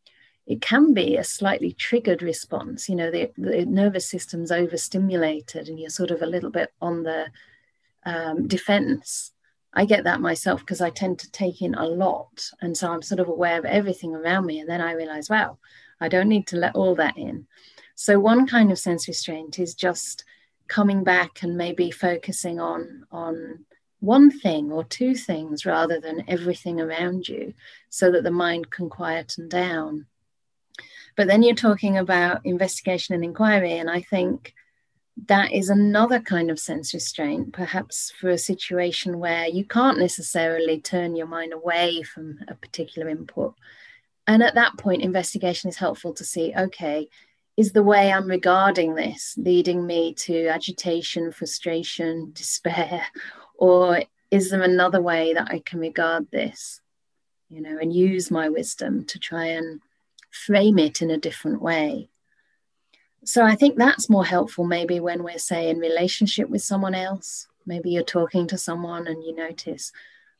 it 0.47 0.61
can 0.61 0.93
be 0.93 1.17
a 1.17 1.23
slightly 1.25 1.73
triggered 1.73 2.23
response. 2.23 2.87
You 2.87 2.95
know, 2.95 3.11
the, 3.11 3.31
the 3.37 3.65
nervous 3.65 4.09
system's 4.09 4.51
overstimulated 4.51 5.67
and 5.67 5.77
you're 5.77 5.89
sort 5.89 6.09
of 6.09 6.21
a 6.21 6.25
little 6.27 6.49
bit 6.49 6.73
on 6.81 7.03
the 7.03 7.27
um, 8.05 8.47
defense. 8.47 9.33
I 9.73 9.83
get 9.83 10.05
that 10.05 10.21
myself 10.21 10.61
because 10.61 10.79
I 10.79 10.89
tend 10.89 11.19
to 11.19 11.31
take 11.31 11.61
in 11.61 11.75
a 11.75 11.85
lot. 11.85 12.49
And 12.61 12.77
so 12.77 12.89
I'm 12.89 13.01
sort 13.01 13.19
of 13.19 13.27
aware 13.27 13.59
of 13.59 13.65
everything 13.65 14.15
around 14.15 14.45
me. 14.45 14.61
And 14.61 14.69
then 14.69 14.79
I 14.79 14.93
realize, 14.93 15.29
wow, 15.29 15.57
I 15.99 16.07
don't 16.07 16.29
need 16.29 16.47
to 16.47 16.57
let 16.57 16.75
all 16.75 16.95
that 16.95 17.17
in. 17.17 17.45
So 17.95 18.17
one 18.17 18.47
kind 18.47 18.71
of 18.71 18.79
sense 18.79 19.07
restraint 19.09 19.59
is 19.59 19.75
just 19.75 20.23
coming 20.69 21.03
back 21.03 21.43
and 21.43 21.57
maybe 21.57 21.91
focusing 21.91 22.59
on 22.59 23.05
on 23.11 23.65
one 23.99 24.29
thing 24.29 24.71
or 24.71 24.83
two 24.83 25.15
things 25.15 25.65
rather 25.65 25.99
than 25.99 26.23
everything 26.27 26.79
around 26.79 27.27
you 27.27 27.53
so 27.89 28.11
that 28.11 28.23
the 28.23 28.31
mind 28.31 28.69
can 28.69 28.89
quieten 28.89 29.49
down. 29.49 30.05
But 31.17 31.27
then 31.27 31.41
you're 31.43 31.55
talking 31.55 31.97
about 31.97 32.45
investigation 32.45 33.15
and 33.15 33.23
inquiry, 33.23 33.73
and 33.73 33.89
I 33.89 34.01
think 34.01 34.53
that 35.25 35.51
is 35.51 35.69
another 35.69 36.19
kind 36.19 36.51
of 36.51 36.59
sense 36.59 36.93
restraint, 36.93 37.51
perhaps 37.51 38.11
for 38.11 38.29
a 38.29 38.37
situation 38.37 39.19
where 39.19 39.47
you 39.47 39.65
can't 39.65 39.97
necessarily 39.97 40.79
turn 40.79 41.15
your 41.15 41.25
mind 41.25 41.53
away 41.53 42.03
from 42.03 42.39
a 42.47 42.53
particular 42.53 43.09
input. 43.09 43.55
And 44.27 44.43
at 44.43 44.53
that 44.55 44.77
point, 44.77 45.01
investigation 45.01 45.69
is 45.69 45.77
helpful 45.77 46.13
to 46.13 46.23
see 46.23 46.53
okay, 46.55 47.09
is 47.57 47.71
the 47.71 47.81
way 47.81 48.11
I'm 48.11 48.27
regarding 48.27 48.93
this 48.93 49.33
leading 49.37 49.87
me 49.87 50.13
to 50.25 50.47
agitation, 50.47 51.31
frustration, 51.31 52.31
despair, 52.35 53.07
or 53.57 54.03
is 54.29 54.51
there 54.51 54.61
another 54.61 55.01
way 55.01 55.33
that 55.33 55.47
I 55.49 55.63
can 55.65 55.79
regard 55.79 56.29
this, 56.29 56.79
you 57.49 57.61
know, 57.61 57.79
and 57.81 57.91
use 57.91 58.29
my 58.29 58.49
wisdom 58.49 59.05
to 59.05 59.17
try 59.17 59.45
and 59.45 59.81
frame 60.45 60.79
it 60.79 61.01
in 61.01 61.09
a 61.09 61.17
different 61.17 61.61
way? 61.61 62.09
So 63.25 63.43
I 63.43 63.55
think 63.55 63.77
that's 63.77 64.09
more 64.09 64.25
helpful 64.25 64.63
maybe 64.63 64.99
when 64.99 65.23
we're, 65.23 65.37
say, 65.37 65.69
in 65.69 65.79
relationship 65.79 66.49
with 66.49 66.61
someone 66.61 66.95
else. 66.95 67.47
Maybe 67.65 67.89
you're 67.89 68.03
talking 68.03 68.47
to 68.47 68.57
someone 68.57 69.07
and 69.07 69.21
you 69.23 69.35
notice, 69.35 69.91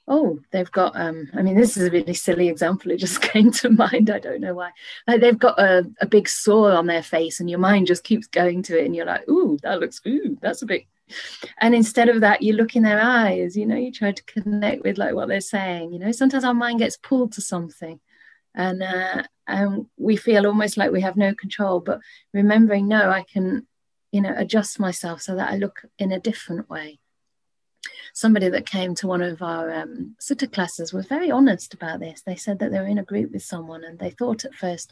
oh, 0.08 0.40
they've 0.52 0.72
got, 0.72 0.96
um, 0.96 1.28
I 1.34 1.42
mean, 1.42 1.58
this 1.58 1.76
is 1.76 1.88
a 1.88 1.92
really 1.92 2.14
silly 2.14 2.48
example. 2.48 2.92
It 2.92 2.98
just 2.98 3.22
came 3.34 3.52
to 3.52 3.70
mind. 3.70 4.10
I 4.10 4.20
don't 4.20 4.40
know 4.40 4.54
why. 4.54 4.72
Like 5.06 5.20
they've 5.20 5.38
got 5.38 5.60
a, 5.60 5.86
a 6.00 6.06
big 6.06 6.30
sore 6.30 6.72
on 6.72 6.86
their 6.86 7.04
face 7.04 7.40
and 7.40 7.50
your 7.50 7.60
mind 7.60 7.88
just 7.88 8.06
keeps 8.06 8.28
going 8.28 8.64
to 8.64 8.80
it 8.80 8.86
and 8.86 8.96
you're 8.96 9.06
like, 9.06 9.28
ooh, 9.28 9.58
that 9.64 9.80
looks, 9.80 10.00
ooh, 10.08 10.38
that's 10.42 10.62
a 10.62 10.66
bit 10.66 10.86
and 11.60 11.74
instead 11.74 12.10
of 12.10 12.22
that 12.22 12.42
you 12.42 12.54
look 12.54 12.76
in 12.76 12.84
their 12.84 13.00
eyes 13.02 13.56
you 13.56 13.66
know 13.66 13.76
you 13.76 13.92
try 13.92 14.12
to 14.12 14.24
connect 14.24 14.84
with 14.84 14.98
like 14.98 15.14
what 15.14 15.28
they're 15.28 15.42
saying 15.42 15.94
you 15.94 16.00
know 16.00 16.12
sometimes 16.12 16.44
our 16.44 16.54
mind 16.54 16.80
gets 16.80 16.98
pulled 16.98 17.32
to 17.32 17.42
something 17.42 18.00
and 18.58 18.84
uh, 18.84 19.24
and 19.48 19.86
we 19.98 20.18
feel 20.18 20.46
almost 20.46 20.76
like 20.76 20.92
we 20.92 21.02
have 21.02 21.16
no 21.16 21.34
control 21.34 21.80
but 21.80 22.02
remembering 22.34 22.88
no 22.88 23.10
i 23.10 23.24
can 23.24 23.66
you 24.12 24.20
know 24.20 24.34
adjust 24.36 24.80
myself 24.80 25.22
so 25.22 25.36
that 25.36 25.50
i 25.50 25.56
look 25.56 25.84
in 25.98 26.12
a 26.12 26.20
different 26.20 26.70
way. 26.70 27.00
Somebody 28.14 28.50
that 28.50 28.66
came 28.66 28.96
to 28.96 29.08
one 29.08 29.22
of 29.22 29.44
our 29.44 29.72
um, 29.72 30.16
sutta 30.20 30.52
classes 30.52 30.92
was 30.92 31.06
very 31.06 31.30
honest 31.30 31.76
about 31.76 32.00
this. 32.00 32.22
They 32.22 32.36
said 32.36 32.58
that 32.60 32.72
they 32.72 32.80
were 32.80 32.88
in 32.88 32.98
a 32.98 33.04
group 33.04 33.32
with 33.32 33.44
someone 33.44 33.84
and 33.84 34.00
they 34.00 34.10
thought 34.10 34.44
at 34.44 34.56
first 34.56 34.92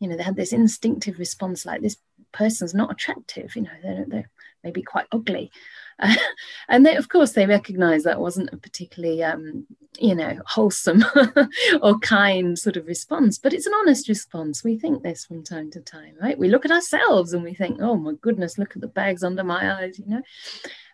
you 0.00 0.08
know 0.08 0.16
they 0.16 0.22
had 0.22 0.36
this 0.36 0.52
instinctive 0.52 1.18
response 1.18 1.66
like 1.66 1.80
this 1.80 1.96
person's 2.32 2.74
not 2.74 2.92
attractive 2.92 3.54
you 3.56 3.62
know 3.62 3.70
they're, 3.82 4.04
they're 4.06 4.30
maybe 4.64 4.82
quite 4.82 5.06
ugly. 5.12 5.50
Uh, 5.98 6.14
and 6.68 6.84
they, 6.84 6.96
of 6.96 7.08
course 7.08 7.32
they 7.32 7.46
recognized 7.46 8.04
that 8.06 8.20
wasn't 8.20 8.52
a 8.52 8.56
particularly 8.56 9.22
um, 9.22 9.66
you 9.98 10.14
know 10.14 10.38
wholesome 10.46 11.04
or 11.82 11.98
kind 12.00 12.58
sort 12.58 12.76
of 12.76 12.86
response 12.86 13.38
but 13.38 13.52
it's 13.52 13.66
an 13.66 13.72
honest 13.74 14.08
response. 14.08 14.62
We 14.62 14.78
think 14.78 15.02
this 15.02 15.24
from 15.24 15.42
time 15.42 15.70
to 15.72 15.80
time 15.80 16.14
right? 16.20 16.38
We 16.38 16.48
look 16.48 16.64
at 16.64 16.70
ourselves 16.70 17.32
and 17.32 17.42
we 17.42 17.54
think 17.54 17.80
oh 17.80 17.96
my 17.96 18.12
goodness 18.20 18.58
look 18.58 18.76
at 18.76 18.82
the 18.82 18.88
bags 18.88 19.22
under 19.24 19.44
my 19.44 19.82
eyes 19.82 19.98
you 19.98 20.06
know 20.06 20.22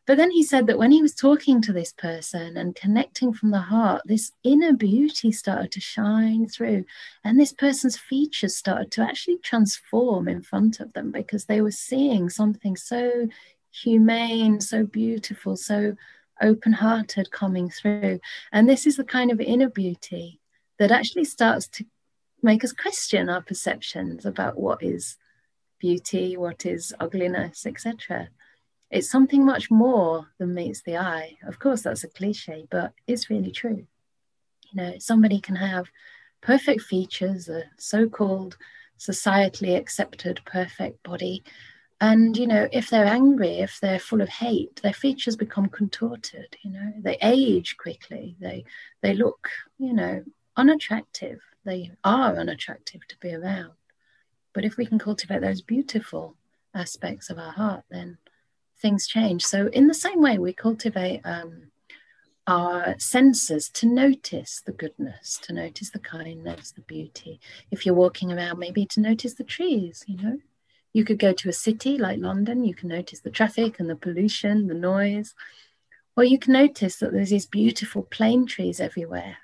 but 0.07 0.19
then 0.19 0.31
he 0.31 0.43
said 0.43 0.67
that 0.67 0.77
when 0.79 0.93
he 0.93 1.01
was 1.01 1.15
talking 1.15 1.63
to 1.63 1.73
this 1.73 1.93
person 1.93 2.59
and 2.59 2.75
connecting 2.75 3.33
from 3.33 3.51
the 3.51 3.61
heart, 3.61 4.03
this 4.05 4.33
inner 4.43 4.75
beauty 4.75 5.33
started 5.33 5.73
to 5.73 5.81
shine 5.81 6.47
through. 6.47 6.85
And 7.25 7.41
this 7.41 7.55
person's 7.55 7.97
features 7.97 8.55
started 8.55 8.91
to 8.93 9.03
actually 9.03 9.39
transform 9.39 10.29
in 10.29 10.43
front 10.43 10.81
of 10.81 10.93
them 10.93 11.11
because 11.11 11.47
they 11.47 11.63
were 11.63 11.71
seeing 11.71 12.29
something 12.29 12.77
so 12.77 13.29
humane, 13.71 14.61
so 14.61 14.85
beautiful, 14.85 15.57
so 15.57 15.95
open 16.43 16.75
hearted 16.75 17.31
coming 17.31 17.71
through. 17.71 18.21
And 18.53 18.69
this 18.69 18.87
is 18.87 18.97
the 18.97 19.05
kind 19.05 19.31
of 19.31 19.41
inner 19.41 19.71
beauty 19.71 20.39
that 20.79 20.91
actually 20.91 21.25
starts 21.25 21.67
to 21.69 21.87
make 22.43 22.63
us 22.63 22.73
question 22.73 23.31
our 23.31 23.41
perceptions 23.41 24.27
about 24.27 24.59
what 24.59 24.83
is 24.83 25.17
beauty, 25.79 26.37
what 26.37 26.67
is 26.67 26.93
ugliness, 27.01 27.65
etc 27.65 28.29
it's 28.91 29.11
something 29.11 29.45
much 29.45 29.71
more 29.71 30.29
than 30.39 30.55
meets 30.55 30.83
the 30.83 30.97
eye. 30.97 31.37
Of 31.47 31.59
course, 31.59 31.83
that's 31.83 32.05
a 32.05 32.09
cliche, 32.09 32.67
but 32.71 32.93
it's 33.07 33.31
really 33.31 33.51
true. 33.51 33.87
You 34.71 34.83
know, 34.83 34.95
somebody 34.99 35.41
can 35.41 35.57
have 35.57 35.91
perfect 36.41 36.83
features, 36.83 37.49
a 37.49 37.65
so 37.79 38.09
called 38.09 38.57
societally 38.99 39.77
accepted 39.77 40.41
perfect 40.45 41.03
body. 41.03 41.43
And, 42.01 42.37
you 42.37 42.47
know, 42.47 42.69
if 42.73 42.91
they're 42.91 43.07
angry, 43.07 43.59
if 43.59 43.81
they're 43.81 43.99
full 43.99 44.21
of 44.21 44.29
hate, 44.29 44.81
their 44.83 44.93
features 44.93 45.37
become 45.37 45.69
contorted, 45.69 46.57
you 46.63 46.71
know, 46.71 46.93
they 47.01 47.17
age 47.23 47.77
quickly, 47.79 48.37
they, 48.41 48.65
they 49.01 49.15
look, 49.15 49.49
you 49.79 49.93
know, 49.93 50.23
unattractive. 50.57 51.41
They 51.65 51.93
are 52.05 52.37
unattractive 52.37 53.07
to 53.09 53.17
be 53.19 53.35
around. 53.35 53.73
But 54.53 54.65
if 54.65 54.77
we 54.77 54.87
can 54.87 54.99
cultivate 54.99 55.41
those 55.41 55.63
beautiful 55.63 56.37
aspects 56.75 57.31
of 57.31 57.39
our 57.39 57.53
heart, 57.53 57.85
then 57.91 58.19
things 58.85 59.07
change. 59.07 59.43
So, 59.43 59.69
in 59.69 59.87
the 59.87 59.95
same 59.95 60.21
way, 60.21 60.37
we 60.37 60.53
cultivate 60.53 61.23
um, 61.25 61.71
our 62.47 62.95
senses 62.99 63.71
to 63.71 63.87
notice 63.87 64.61
the 64.67 64.73
goodness, 64.73 65.39
to 65.45 65.55
notice 65.55 65.89
the 65.89 65.99
kindness, 65.99 66.71
the 66.73 66.83
beauty. 66.83 67.41
If 67.71 67.87
you're 67.87 67.95
walking 67.95 68.31
around, 68.31 68.59
maybe 68.59 68.85
to 68.85 69.01
notice 69.01 69.35
the 69.35 69.43
trees, 69.57 70.05
you 70.07 70.19
know. 70.19 70.39
You 70.93 71.03
could 71.03 71.19
go 71.19 71.33
to 71.33 71.49
a 71.49 71.53
city 71.67 71.97
like 71.97 72.19
London, 72.21 72.63
you 72.63 72.75
can 72.75 72.91
notice 72.91 73.21
the 73.21 73.31
traffic 73.31 73.81
and 73.81 73.89
the 73.89 73.97
pollution, 73.97 74.67
the 74.67 74.75
noise. 74.75 75.35
Or 76.15 76.23
you 76.23 76.39
can 76.39 76.53
notice 76.53 76.97
that 76.97 77.11
there's 77.11 77.31
these 77.31 77.47
beautiful 77.47 78.03
plane 78.03 78.47
trees 78.47 78.81
everywhere. 78.81 79.39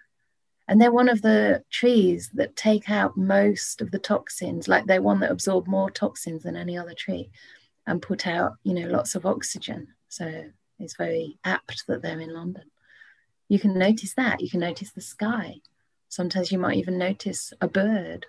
And 0.68 0.78
they're 0.78 0.92
one 0.92 1.08
of 1.08 1.22
the 1.22 1.64
trees 1.70 2.30
that 2.34 2.56
take 2.56 2.90
out 2.90 3.16
most 3.16 3.80
of 3.80 3.90
the 3.90 3.98
toxins, 3.98 4.68
like 4.68 4.84
they're 4.84 5.02
one 5.02 5.20
that 5.20 5.32
absorb 5.32 5.66
more 5.66 5.90
toxins 5.90 6.42
than 6.42 6.56
any 6.56 6.76
other 6.76 6.94
tree 6.94 7.30
and 7.86 8.02
put 8.02 8.26
out, 8.26 8.54
you 8.62 8.74
know, 8.74 8.88
lots 8.88 9.14
of 9.14 9.26
oxygen. 9.26 9.88
So 10.08 10.44
it's 10.78 10.96
very 10.96 11.38
apt 11.44 11.86
that 11.86 12.02
they're 12.02 12.20
in 12.20 12.32
London. 12.32 12.64
You 13.48 13.58
can 13.58 13.76
notice 13.76 14.14
that. 14.14 14.40
You 14.40 14.48
can 14.48 14.60
notice 14.60 14.92
the 14.92 15.00
sky. 15.00 15.56
Sometimes 16.08 16.52
you 16.52 16.58
might 16.58 16.76
even 16.76 16.98
notice 16.98 17.52
a 17.60 17.68
bird. 17.68 18.26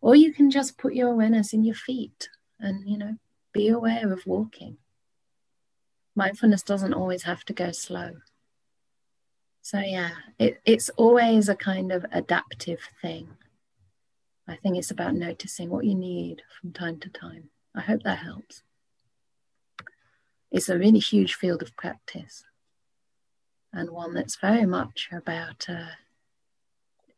Or 0.00 0.14
you 0.14 0.32
can 0.32 0.50
just 0.50 0.78
put 0.78 0.94
your 0.94 1.10
awareness 1.10 1.52
in 1.52 1.64
your 1.64 1.74
feet 1.74 2.28
and, 2.60 2.88
you 2.88 2.98
know, 2.98 3.16
be 3.52 3.68
aware 3.68 4.12
of 4.12 4.26
walking. 4.26 4.78
Mindfulness 6.14 6.62
doesn't 6.62 6.94
always 6.94 7.24
have 7.24 7.44
to 7.44 7.52
go 7.52 7.72
slow. 7.72 8.12
So, 9.62 9.80
yeah, 9.80 10.10
it, 10.38 10.60
it's 10.64 10.90
always 10.90 11.48
a 11.48 11.56
kind 11.56 11.90
of 11.90 12.06
adaptive 12.12 12.80
thing. 13.02 13.28
I 14.48 14.56
think 14.56 14.76
it's 14.76 14.92
about 14.92 15.14
noticing 15.14 15.70
what 15.70 15.84
you 15.84 15.94
need 15.94 16.42
from 16.60 16.72
time 16.72 17.00
to 17.00 17.08
time. 17.08 17.50
I 17.74 17.80
hope 17.80 18.02
that 18.04 18.18
helps. 18.18 18.62
It's 20.56 20.70
a 20.70 20.78
really 20.78 21.00
huge 21.00 21.34
field 21.34 21.60
of 21.60 21.76
practice 21.76 22.42
and 23.74 23.90
one 23.90 24.14
that's 24.14 24.36
very 24.36 24.64
much 24.64 25.10
about 25.12 25.66
uh, 25.68 25.90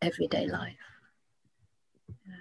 everyday 0.03 0.49
life. 0.49 0.75
Yeah. 2.27 2.35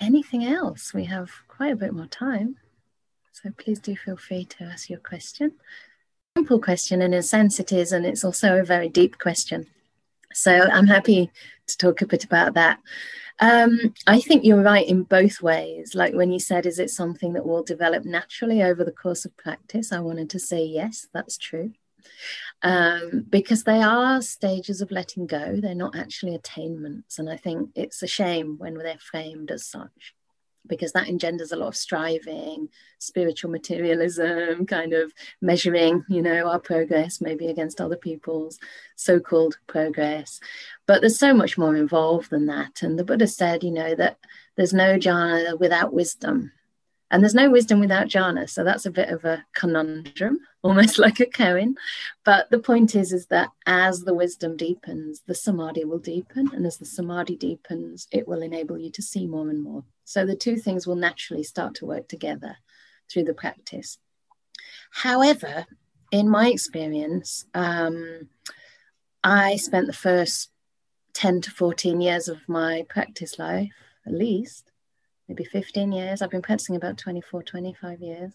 Anything 0.00 0.46
else? 0.46 0.94
We 0.94 1.04
have 1.04 1.30
quite 1.46 1.74
a 1.74 1.76
bit 1.76 1.92
more 1.92 2.06
time. 2.06 2.56
So 3.32 3.50
please 3.50 3.80
do 3.80 3.94
feel 3.96 4.16
free 4.16 4.46
to 4.46 4.64
ask 4.64 4.88
your 4.88 5.00
question. 5.00 5.52
Simple 6.34 6.58
question, 6.58 7.02
in 7.02 7.12
a 7.12 7.22
sense, 7.22 7.60
it 7.60 7.72
is, 7.72 7.92
and 7.92 8.06
it's 8.06 8.24
also 8.24 8.56
a 8.56 8.64
very 8.64 8.88
deep 8.88 9.18
question. 9.18 9.66
So 10.32 10.52
I'm 10.72 10.86
happy 10.86 11.30
to 11.66 11.76
talk 11.76 12.00
a 12.00 12.06
bit 12.06 12.24
about 12.24 12.54
that. 12.54 12.80
Um, 13.38 13.94
I 14.06 14.20
think 14.20 14.44
you're 14.44 14.62
right 14.62 14.86
in 14.86 15.02
both 15.02 15.42
ways. 15.42 15.94
Like 15.94 16.14
when 16.14 16.32
you 16.32 16.38
said, 16.38 16.66
is 16.66 16.78
it 16.78 16.90
something 16.90 17.34
that 17.34 17.46
will 17.46 17.62
develop 17.62 18.04
naturally 18.04 18.62
over 18.62 18.82
the 18.82 18.92
course 18.92 19.24
of 19.24 19.36
practice? 19.36 19.92
I 19.92 20.00
wanted 20.00 20.30
to 20.30 20.38
say, 20.38 20.64
yes, 20.64 21.06
that's 21.12 21.36
true. 21.36 21.72
Um, 22.62 23.26
because 23.28 23.64
they 23.64 23.82
are 23.82 24.22
stages 24.22 24.80
of 24.80 24.90
letting 24.90 25.26
go, 25.26 25.56
they're 25.60 25.74
not 25.74 25.96
actually 25.96 26.34
attainments. 26.34 27.18
And 27.18 27.28
I 27.28 27.36
think 27.36 27.70
it's 27.74 28.02
a 28.02 28.06
shame 28.06 28.56
when 28.58 28.74
they're 28.74 28.98
framed 28.98 29.50
as 29.50 29.66
such 29.66 30.14
because 30.68 30.92
that 30.92 31.08
engenders 31.08 31.52
a 31.52 31.56
lot 31.56 31.68
of 31.68 31.76
striving, 31.76 32.68
spiritual 32.98 33.50
materialism, 33.50 34.66
kind 34.66 34.92
of 34.92 35.12
measuring, 35.40 36.04
you 36.08 36.22
know, 36.22 36.48
our 36.48 36.58
progress 36.58 37.20
maybe 37.20 37.48
against 37.48 37.80
other 37.80 37.96
people's 37.96 38.58
so 38.96 39.20
called 39.20 39.58
progress. 39.66 40.40
But 40.86 41.00
there's 41.00 41.18
so 41.18 41.34
much 41.34 41.58
more 41.58 41.76
involved 41.76 42.30
than 42.30 42.46
that. 42.46 42.82
And 42.82 42.98
the 42.98 43.04
Buddha 43.04 43.26
said, 43.26 43.64
you 43.64 43.72
know, 43.72 43.94
that 43.94 44.18
there's 44.56 44.72
no 44.72 44.96
jhana 44.96 45.58
without 45.58 45.92
wisdom. 45.92 46.52
And 47.10 47.22
there's 47.22 47.34
no 47.34 47.50
wisdom 47.50 47.80
without 47.80 48.08
jhana. 48.08 48.48
So 48.48 48.64
that's 48.64 48.86
a 48.86 48.90
bit 48.90 49.10
of 49.10 49.24
a 49.24 49.44
conundrum, 49.54 50.38
almost 50.66 50.98
like 51.06 51.20
a 51.20 51.26
koan. 51.26 51.74
But 52.24 52.50
the 52.50 52.58
point 52.58 52.94
is, 52.94 53.12
is 53.12 53.26
that 53.26 53.50
as 53.66 54.02
the 54.02 54.14
wisdom 54.14 54.56
deepens, 54.56 55.22
the 55.26 55.34
samadhi 55.34 55.84
will 55.84 55.98
deepen. 55.98 56.50
And 56.52 56.66
as 56.66 56.78
the 56.78 56.84
samadhi 56.84 57.36
deepens, 57.36 58.08
it 58.10 58.26
will 58.28 58.42
enable 58.42 58.78
you 58.78 58.90
to 58.90 59.02
see 59.02 59.26
more 59.26 59.48
and 59.48 59.62
more. 59.62 59.84
So 60.04 60.24
the 60.24 60.36
two 60.36 60.56
things 60.56 60.86
will 60.86 60.96
naturally 60.96 61.42
start 61.42 61.74
to 61.76 61.86
work 61.86 62.08
together 62.08 62.56
through 63.10 63.24
the 63.24 63.34
practice. 63.34 63.98
However, 64.90 65.66
in 66.10 66.28
my 66.28 66.48
experience, 66.48 67.46
um, 67.54 68.28
I 69.22 69.56
spent 69.56 69.86
the 69.86 69.92
first 69.92 70.50
10 71.14 71.40
to 71.42 71.50
14 71.50 72.00
years 72.00 72.28
of 72.28 72.48
my 72.48 72.84
practice 72.88 73.38
life, 73.38 73.72
at 74.06 74.12
least, 74.12 74.70
maybe 75.28 75.44
15 75.44 75.92
years. 75.92 76.22
I've 76.22 76.30
been 76.30 76.42
practicing 76.42 76.76
about 76.76 76.98
24, 76.98 77.42
25 77.42 78.00
years, 78.00 78.32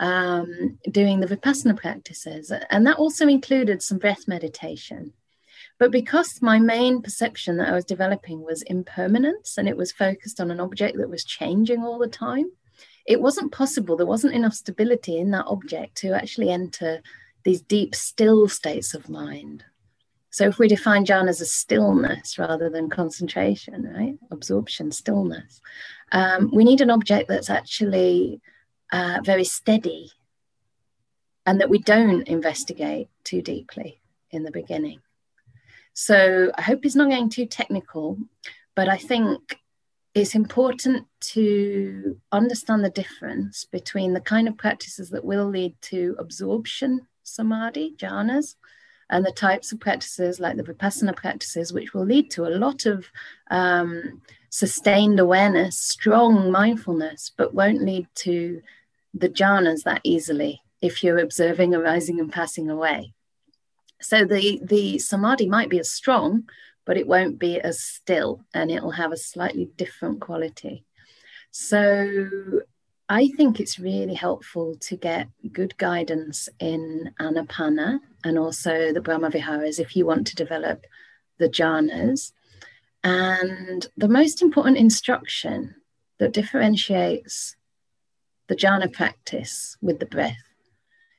um, 0.00 0.78
doing 0.90 1.20
the 1.20 1.26
Vipassana 1.26 1.76
practices. 1.76 2.52
And 2.70 2.86
that 2.86 2.98
also 2.98 3.28
included 3.28 3.82
some 3.82 3.98
breath 3.98 4.26
meditation. 4.26 5.12
But 5.78 5.90
because 5.90 6.40
my 6.42 6.58
main 6.58 7.02
perception 7.02 7.56
that 7.56 7.68
I 7.68 7.72
was 7.72 7.84
developing 7.84 8.42
was 8.42 8.62
impermanence 8.62 9.58
and 9.58 9.68
it 9.68 9.76
was 9.76 9.92
focused 9.92 10.40
on 10.40 10.50
an 10.50 10.60
object 10.60 10.96
that 10.98 11.10
was 11.10 11.24
changing 11.24 11.82
all 11.82 11.98
the 11.98 12.08
time, 12.08 12.50
it 13.06 13.20
wasn't 13.20 13.52
possible. 13.52 13.96
There 13.96 14.06
wasn't 14.06 14.34
enough 14.34 14.54
stability 14.54 15.18
in 15.18 15.30
that 15.32 15.46
object 15.46 15.96
to 15.98 16.12
actually 16.12 16.50
enter 16.50 17.02
these 17.44 17.60
deep, 17.62 17.94
still 17.94 18.48
states 18.48 18.94
of 18.94 19.08
mind. 19.08 19.64
So 20.30 20.46
if 20.46 20.58
we 20.58 20.68
define 20.68 21.04
jhana 21.04 21.28
as 21.28 21.40
a 21.40 21.46
stillness 21.46 22.38
rather 22.38 22.70
than 22.70 22.88
concentration, 22.88 23.82
right? 23.94 24.14
Absorption, 24.30 24.90
stillness. 24.90 25.60
Um, 26.12 26.50
we 26.54 26.64
need 26.64 26.80
an 26.80 26.90
object 26.90 27.28
that's 27.28 27.50
actually 27.50 28.40
uh, 28.92 29.18
very 29.24 29.44
steady 29.44 30.12
and 31.44 31.60
that 31.60 31.70
we 31.70 31.78
don't 31.78 32.28
investigate 32.28 33.08
too 33.24 33.42
deeply 33.42 34.00
in 34.30 34.44
the 34.44 34.52
beginning. 34.52 35.00
So 35.94 36.52
I 36.56 36.62
hope 36.62 36.84
it's 36.84 36.94
not 36.94 37.10
getting 37.10 37.28
too 37.28 37.46
technical, 37.46 38.18
but 38.74 38.88
I 38.88 38.96
think 38.96 39.58
it's 40.14 40.34
important 40.34 41.06
to 41.20 42.18
understand 42.30 42.84
the 42.84 42.90
difference 42.90 43.64
between 43.64 44.12
the 44.12 44.20
kind 44.20 44.46
of 44.46 44.56
practices 44.56 45.10
that 45.10 45.24
will 45.24 45.48
lead 45.48 45.74
to 45.82 46.14
absorption 46.18 47.06
samadhi, 47.22 47.94
jhanas, 47.96 48.56
and 49.08 49.24
the 49.24 49.32
types 49.32 49.72
of 49.72 49.80
practices 49.80 50.40
like 50.40 50.56
the 50.56 50.62
vipassana 50.62 51.14
practices, 51.14 51.72
which 51.72 51.92
will 51.94 52.04
lead 52.04 52.30
to 52.30 52.46
a 52.46 52.56
lot 52.56 52.86
of 52.86 53.06
um, 53.50 54.20
sustained 54.48 55.20
awareness, 55.20 55.78
strong 55.78 56.50
mindfulness, 56.50 57.30
but 57.36 57.54
won't 57.54 57.82
lead 57.82 58.06
to 58.14 58.62
the 59.14 59.28
jhanas 59.28 59.82
that 59.84 60.00
easily 60.04 60.62
if 60.80 61.02
you're 61.02 61.18
observing 61.18 61.74
arising 61.74 62.18
and 62.18 62.32
passing 62.32 62.68
away. 62.68 63.14
So 64.00 64.24
the, 64.24 64.60
the 64.64 64.98
samadhi 64.98 65.48
might 65.48 65.68
be 65.68 65.78
as 65.78 65.90
strong, 65.90 66.48
but 66.84 66.96
it 66.96 67.06
won't 67.06 67.38
be 67.38 67.60
as 67.60 67.80
still 67.80 68.44
and 68.52 68.70
it'll 68.70 68.90
have 68.92 69.12
a 69.12 69.16
slightly 69.16 69.70
different 69.76 70.20
quality. 70.20 70.84
So 71.52 72.18
I 73.08 73.28
think 73.36 73.60
it's 73.60 73.78
really 73.78 74.14
helpful 74.14 74.76
to 74.80 74.96
get 74.96 75.28
good 75.52 75.76
guidance 75.76 76.48
in 76.58 77.12
Anapana 77.20 78.00
and 78.24 78.38
also 78.38 78.92
the 78.92 79.00
Brahma 79.00 79.30
Viharas 79.30 79.78
if 79.78 79.94
you 79.94 80.06
want 80.06 80.26
to 80.28 80.34
develop 80.34 80.86
the 81.38 81.48
jhanas. 81.48 82.32
And 83.04 83.86
the 83.96 84.08
most 84.08 84.42
important 84.42 84.78
instruction 84.78 85.74
that 86.18 86.32
differentiates 86.32 87.56
the 88.52 88.56
jhana 88.56 88.92
practice 88.92 89.78
with 89.80 89.98
the 89.98 90.04
breath 90.04 90.44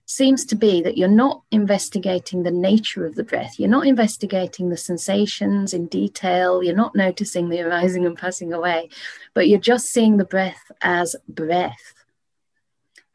seems 0.06 0.46
to 0.46 0.56
be 0.56 0.84
that 0.84 1.00
you're 1.00 1.08
not 1.08 1.42
investigating 1.50 2.44
the 2.44 2.52
nature 2.52 3.08
of 3.08 3.16
the 3.16 3.24
breath. 3.24 3.56
You're 3.58 3.70
not 3.70 3.88
investigating 3.88 4.70
the 4.70 4.78
sensations 4.78 5.74
in 5.74 5.88
detail. 5.88 6.62
You're 6.62 6.76
not 6.76 6.96
noticing 6.96 7.50
the 7.50 7.62
arising 7.62 8.06
and 8.06 8.16
passing 8.16 8.54
away, 8.54 8.90
but 9.34 9.48
you're 9.48 9.60
just 9.60 9.88
seeing 9.88 10.18
the 10.18 10.26
breath 10.26 10.72
as 10.84 11.16
breath. 11.28 11.96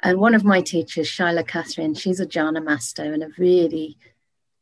And 0.02 0.18
one 0.18 0.34
of 0.34 0.42
my 0.44 0.60
teachers, 0.60 1.08
Shaila 1.08 1.46
Catherine, 1.46 1.94
she's 1.94 2.18
a 2.18 2.26
jhana 2.26 2.64
master 2.64 3.12
and 3.12 3.22
a 3.22 3.30
really 3.38 3.98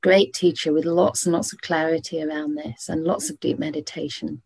great 0.02 0.34
teacher 0.34 0.70
with 0.70 0.84
lots 0.84 1.24
and 1.24 1.32
lots 1.32 1.54
of 1.54 1.62
clarity 1.62 2.22
around 2.22 2.56
this 2.56 2.90
and 2.90 3.04
lots 3.04 3.30
of 3.30 3.40
deep 3.40 3.58
meditation. 3.58 4.42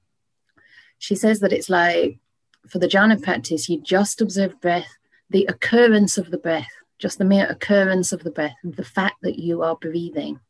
She 0.98 1.16
says 1.16 1.40
that 1.40 1.52
it's 1.52 1.68
like 1.68 2.20
for 2.68 2.78
the 2.78 2.88
jhana 2.88 3.20
practice, 3.22 3.68
you 3.68 3.80
just 3.80 4.20
observe 4.20 4.60
breath, 4.60 4.96
the 5.30 5.46
occurrence 5.46 6.18
of 6.18 6.30
the 6.30 6.38
breath, 6.38 6.68
just 6.98 7.18
the 7.18 7.24
mere 7.24 7.46
occurrence 7.46 8.12
of 8.12 8.22
the 8.22 8.30
breath, 8.30 8.56
the 8.62 8.84
fact 8.84 9.16
that 9.22 9.38
you 9.38 9.62
are 9.62 9.76
breathing. 9.76 10.40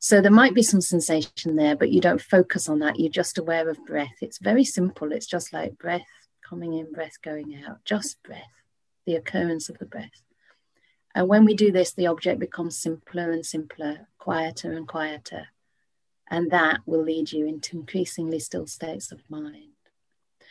So 0.00 0.20
there 0.20 0.30
might 0.30 0.54
be 0.54 0.62
some 0.62 0.80
sensation 0.80 1.56
there, 1.56 1.76
but 1.76 1.90
you 1.90 2.00
don't 2.00 2.20
focus 2.20 2.68
on 2.68 2.78
that. 2.78 2.98
You're 2.98 3.10
just 3.10 3.38
aware 3.38 3.68
of 3.68 3.84
breath. 3.84 4.14
It's 4.22 4.38
very 4.38 4.64
simple. 4.64 5.12
It's 5.12 5.26
just 5.26 5.52
like 5.52 5.78
breath 5.78 6.06
coming 6.48 6.72
in, 6.72 6.92
breath 6.92 7.20
going 7.22 7.62
out, 7.66 7.84
just 7.84 8.22
breath, 8.22 8.40
the 9.04 9.16
occurrence 9.16 9.68
of 9.68 9.78
the 9.78 9.84
breath. 9.84 10.22
And 11.14 11.28
when 11.28 11.44
we 11.44 11.54
do 11.54 11.72
this, 11.72 11.92
the 11.92 12.06
object 12.06 12.40
becomes 12.40 12.78
simpler 12.78 13.30
and 13.30 13.44
simpler, 13.44 14.08
quieter 14.18 14.72
and 14.72 14.86
quieter. 14.86 15.48
And 16.28 16.50
that 16.50 16.80
will 16.86 17.02
lead 17.02 17.32
you 17.32 17.46
into 17.46 17.76
increasingly 17.78 18.38
still 18.38 18.66
states 18.66 19.12
of 19.12 19.22
mind. 19.28 19.72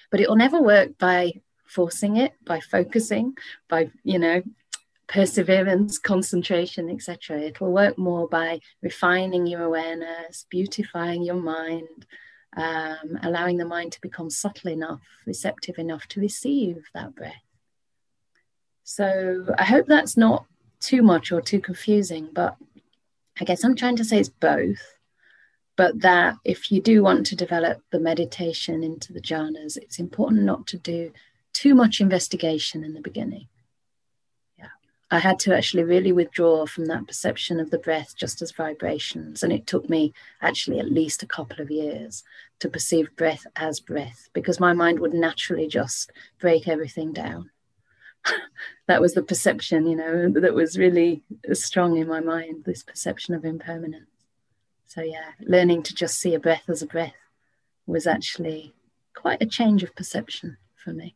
But 0.09 0.21
it 0.21 0.29
will 0.29 0.37
never 0.37 0.61
work 0.61 0.97
by 0.97 1.41
forcing 1.65 2.17
it, 2.17 2.33
by 2.45 2.59
focusing, 2.59 3.35
by, 3.69 3.91
you 4.03 4.19
know, 4.19 4.41
perseverance, 5.07 5.97
concentration, 5.99 6.89
etc. 6.89 7.39
It'll 7.39 7.71
work 7.71 7.97
more 7.97 8.27
by 8.27 8.59
refining 8.81 9.45
your 9.45 9.63
awareness, 9.63 10.45
beautifying 10.49 11.23
your 11.23 11.35
mind, 11.35 12.05
um, 12.57 13.19
allowing 13.21 13.57
the 13.57 13.65
mind 13.65 13.91
to 13.93 14.01
become 14.01 14.29
subtle 14.29 14.71
enough, 14.71 15.01
receptive 15.25 15.77
enough 15.77 16.07
to 16.07 16.21
receive 16.21 16.85
that 16.93 17.15
breath. 17.15 17.33
So 18.83 19.53
I 19.57 19.63
hope 19.63 19.87
that's 19.87 20.15
not 20.15 20.45
too 20.79 21.01
much 21.01 21.31
or 21.31 21.41
too 21.41 21.59
confusing, 21.59 22.29
but 22.33 22.55
I 23.39 23.43
guess 23.43 23.63
I'm 23.63 23.75
trying 23.75 23.97
to 23.97 24.05
say 24.05 24.19
it's 24.19 24.29
both. 24.29 24.93
But 25.77 26.01
that 26.01 26.37
if 26.45 26.71
you 26.71 26.81
do 26.81 27.03
want 27.03 27.25
to 27.25 27.35
develop 27.35 27.81
the 27.91 27.99
meditation 27.99 28.81
into 28.81 29.11
the 29.11 29.19
jhanas, 29.19 29.75
it's 29.75 29.99
important 29.99 30.43
not 30.43 30.67
to 30.67 30.77
do 30.77 31.11
too 31.55 31.73
much 31.73 32.01
investigation 32.01 32.83
in 32.83 32.93
the 32.93 33.01
beginning 33.01 33.47
Yeah. 34.59 34.67
I 35.09 35.19
had 35.19 35.39
to 35.39 35.55
actually 35.55 35.83
really 35.83 36.11
withdraw 36.11 36.65
from 36.65 36.85
that 36.87 37.07
perception 37.07 37.61
of 37.61 37.71
the 37.71 37.79
breath 37.79 38.13
just 38.17 38.41
as 38.41 38.51
vibrations. 38.51 39.41
And 39.41 39.53
it 39.53 39.65
took 39.65 39.89
me 39.89 40.13
actually 40.41 40.79
at 40.79 40.91
least 40.91 41.23
a 41.23 41.27
couple 41.27 41.61
of 41.61 41.71
years 41.71 42.23
to 42.59 42.69
perceive 42.69 43.15
breath 43.15 43.47
as 43.55 43.79
breath 43.79 44.29
because 44.33 44.59
my 44.59 44.73
mind 44.73 44.99
would 44.99 45.13
naturally 45.13 45.67
just 45.67 46.11
break 46.39 46.67
everything 46.67 47.13
down. 47.13 47.51
that 48.87 49.01
was 49.01 49.13
the 49.13 49.23
perception, 49.23 49.87
you 49.87 49.95
know, 49.95 50.29
that 50.29 50.53
was 50.53 50.77
really 50.77 51.23
strong 51.53 51.97
in 51.97 52.07
my 52.07 52.19
mind 52.19 52.65
this 52.65 52.83
perception 52.83 53.33
of 53.33 53.45
impermanence. 53.45 54.09
So, 54.87 55.01
yeah, 55.01 55.31
learning 55.39 55.83
to 55.83 55.95
just 55.95 56.19
see 56.19 56.33
a 56.35 56.39
breath 56.39 56.69
as 56.69 56.81
a 56.81 56.87
breath 56.87 57.13
was 57.87 58.07
actually 58.07 58.73
quite 59.15 59.41
a 59.41 59.45
change 59.45 59.83
of 59.83 59.95
perception 59.95 60.57
for 60.75 60.91
me. 60.91 61.15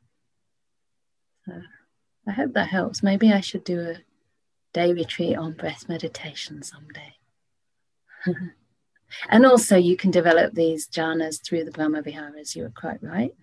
I 2.28 2.32
hope 2.32 2.54
that 2.54 2.70
helps. 2.70 3.04
Maybe 3.04 3.32
I 3.32 3.40
should 3.40 3.64
do 3.64 3.80
a 3.82 3.96
day 4.74 4.94
retreat 4.94 5.38
on 5.38 5.54
breath 5.54 5.90
meditation 5.90 6.62
someday. 6.62 7.16
and 9.30 9.46
also, 9.46 9.78
you 9.78 9.98
can 9.98 10.12
develop 10.12 10.54
these 10.54 10.88
jhanas 10.88 11.44
through 11.44 11.64
the 11.64 11.72
Brahma 11.72 12.02
Viharas, 12.02 12.56
you 12.56 12.66
are 12.66 12.74
quite 12.76 13.02
right. 13.02 13.34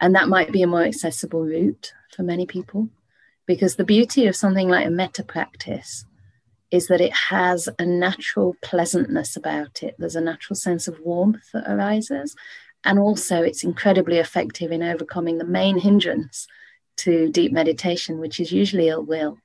And 0.00 0.14
that 0.14 0.28
might 0.28 0.52
be 0.52 0.62
a 0.62 0.66
more 0.66 0.82
accessible 0.82 1.42
route 1.42 1.92
for 2.14 2.22
many 2.22 2.46
people 2.46 2.88
because 3.46 3.76
the 3.76 3.84
beauty 3.84 4.26
of 4.26 4.36
something 4.36 4.68
like 4.68 4.86
a 4.86 4.90
metta 4.90 5.22
practice 5.22 6.04
is 6.70 6.86
that 6.88 7.00
it 7.00 7.12
has 7.30 7.68
a 7.78 7.84
natural 7.84 8.56
pleasantness 8.62 9.36
about 9.36 9.82
it. 9.82 9.94
There's 9.98 10.16
a 10.16 10.20
natural 10.20 10.56
sense 10.56 10.88
of 10.88 11.00
warmth 11.00 11.52
that 11.52 11.70
arises. 11.70 12.34
And 12.84 12.98
also, 12.98 13.42
it's 13.42 13.62
incredibly 13.62 14.18
effective 14.18 14.72
in 14.72 14.82
overcoming 14.82 15.38
the 15.38 15.44
main 15.44 15.78
hindrance 15.78 16.46
to 17.04 17.30
deep 17.30 17.52
meditation, 17.52 18.18
which 18.18 18.40
is 18.40 18.52
usually 18.52 18.88
ill 18.88 19.04
will, 19.04 19.38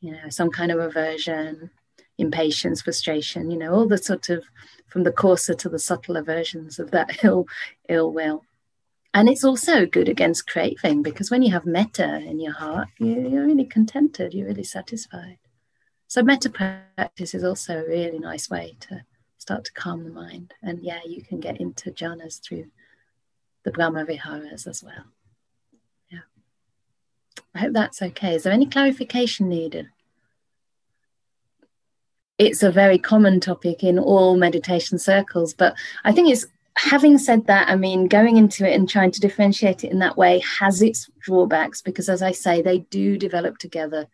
you 0.00 0.12
know, 0.12 0.28
some 0.28 0.50
kind 0.50 0.72
of 0.72 0.78
aversion, 0.78 1.70
impatience, 2.18 2.82
frustration, 2.82 3.50
you 3.50 3.58
know, 3.58 3.72
all 3.72 3.88
the 3.88 3.98
sort 3.98 4.28
of 4.28 4.44
from 4.86 5.04
the 5.04 5.12
coarser 5.12 5.54
to 5.54 5.68
the 5.68 5.78
subtler 5.78 6.22
versions 6.22 6.78
of 6.78 6.90
that 6.90 7.18
ill 7.24 7.46
ill 7.88 8.12
will. 8.12 8.44
And 9.14 9.28
it's 9.28 9.44
also 9.44 9.84
good 9.84 10.08
against 10.08 10.46
craving 10.46 11.02
because 11.02 11.30
when 11.30 11.42
you 11.42 11.52
have 11.52 11.66
metta 11.66 12.16
in 12.16 12.40
your 12.40 12.54
heart, 12.54 12.88
you, 12.98 13.28
you're 13.28 13.46
really 13.46 13.66
contented, 13.66 14.32
you're 14.32 14.48
really 14.48 14.64
satisfied. 14.64 15.38
So 16.08 16.22
metta 16.22 16.50
practice 16.50 17.34
is 17.34 17.44
also 17.44 17.78
a 17.78 17.88
really 17.88 18.18
nice 18.18 18.48
way 18.48 18.76
to 18.80 19.04
start 19.36 19.64
to 19.66 19.72
calm 19.72 20.04
the 20.04 20.10
mind. 20.10 20.54
And 20.62 20.82
yeah, 20.82 21.00
you 21.06 21.22
can 21.22 21.40
get 21.40 21.60
into 21.60 21.90
jhanas 21.90 22.42
through 22.42 22.66
the 23.64 23.70
Brahma 23.70 24.04
Viharas 24.04 24.66
as 24.66 24.82
well. 24.82 25.04
I 27.54 27.60
hope 27.60 27.72
that's 27.72 28.02
okay. 28.02 28.34
Is 28.34 28.44
there 28.44 28.52
any 28.52 28.66
clarification 28.66 29.48
needed? 29.48 29.88
It's 32.38 32.62
a 32.62 32.72
very 32.72 32.98
common 32.98 33.40
topic 33.40 33.84
in 33.84 33.98
all 33.98 34.36
meditation 34.36 34.98
circles, 34.98 35.54
but 35.54 35.76
I 36.02 36.12
think 36.12 36.30
it's 36.30 36.46
having 36.76 37.18
said 37.18 37.46
that, 37.46 37.68
I 37.68 37.76
mean, 37.76 38.08
going 38.08 38.36
into 38.36 38.68
it 38.68 38.74
and 38.74 38.88
trying 38.88 39.10
to 39.12 39.20
differentiate 39.20 39.84
it 39.84 39.92
in 39.92 39.98
that 39.98 40.16
way 40.16 40.42
has 40.58 40.80
its 40.80 41.10
drawbacks 41.20 41.82
because, 41.82 42.08
as 42.08 42.22
I 42.22 42.32
say, 42.32 42.62
they 42.62 42.78
do 42.78 43.18
develop 43.18 43.58
together. 43.58 44.08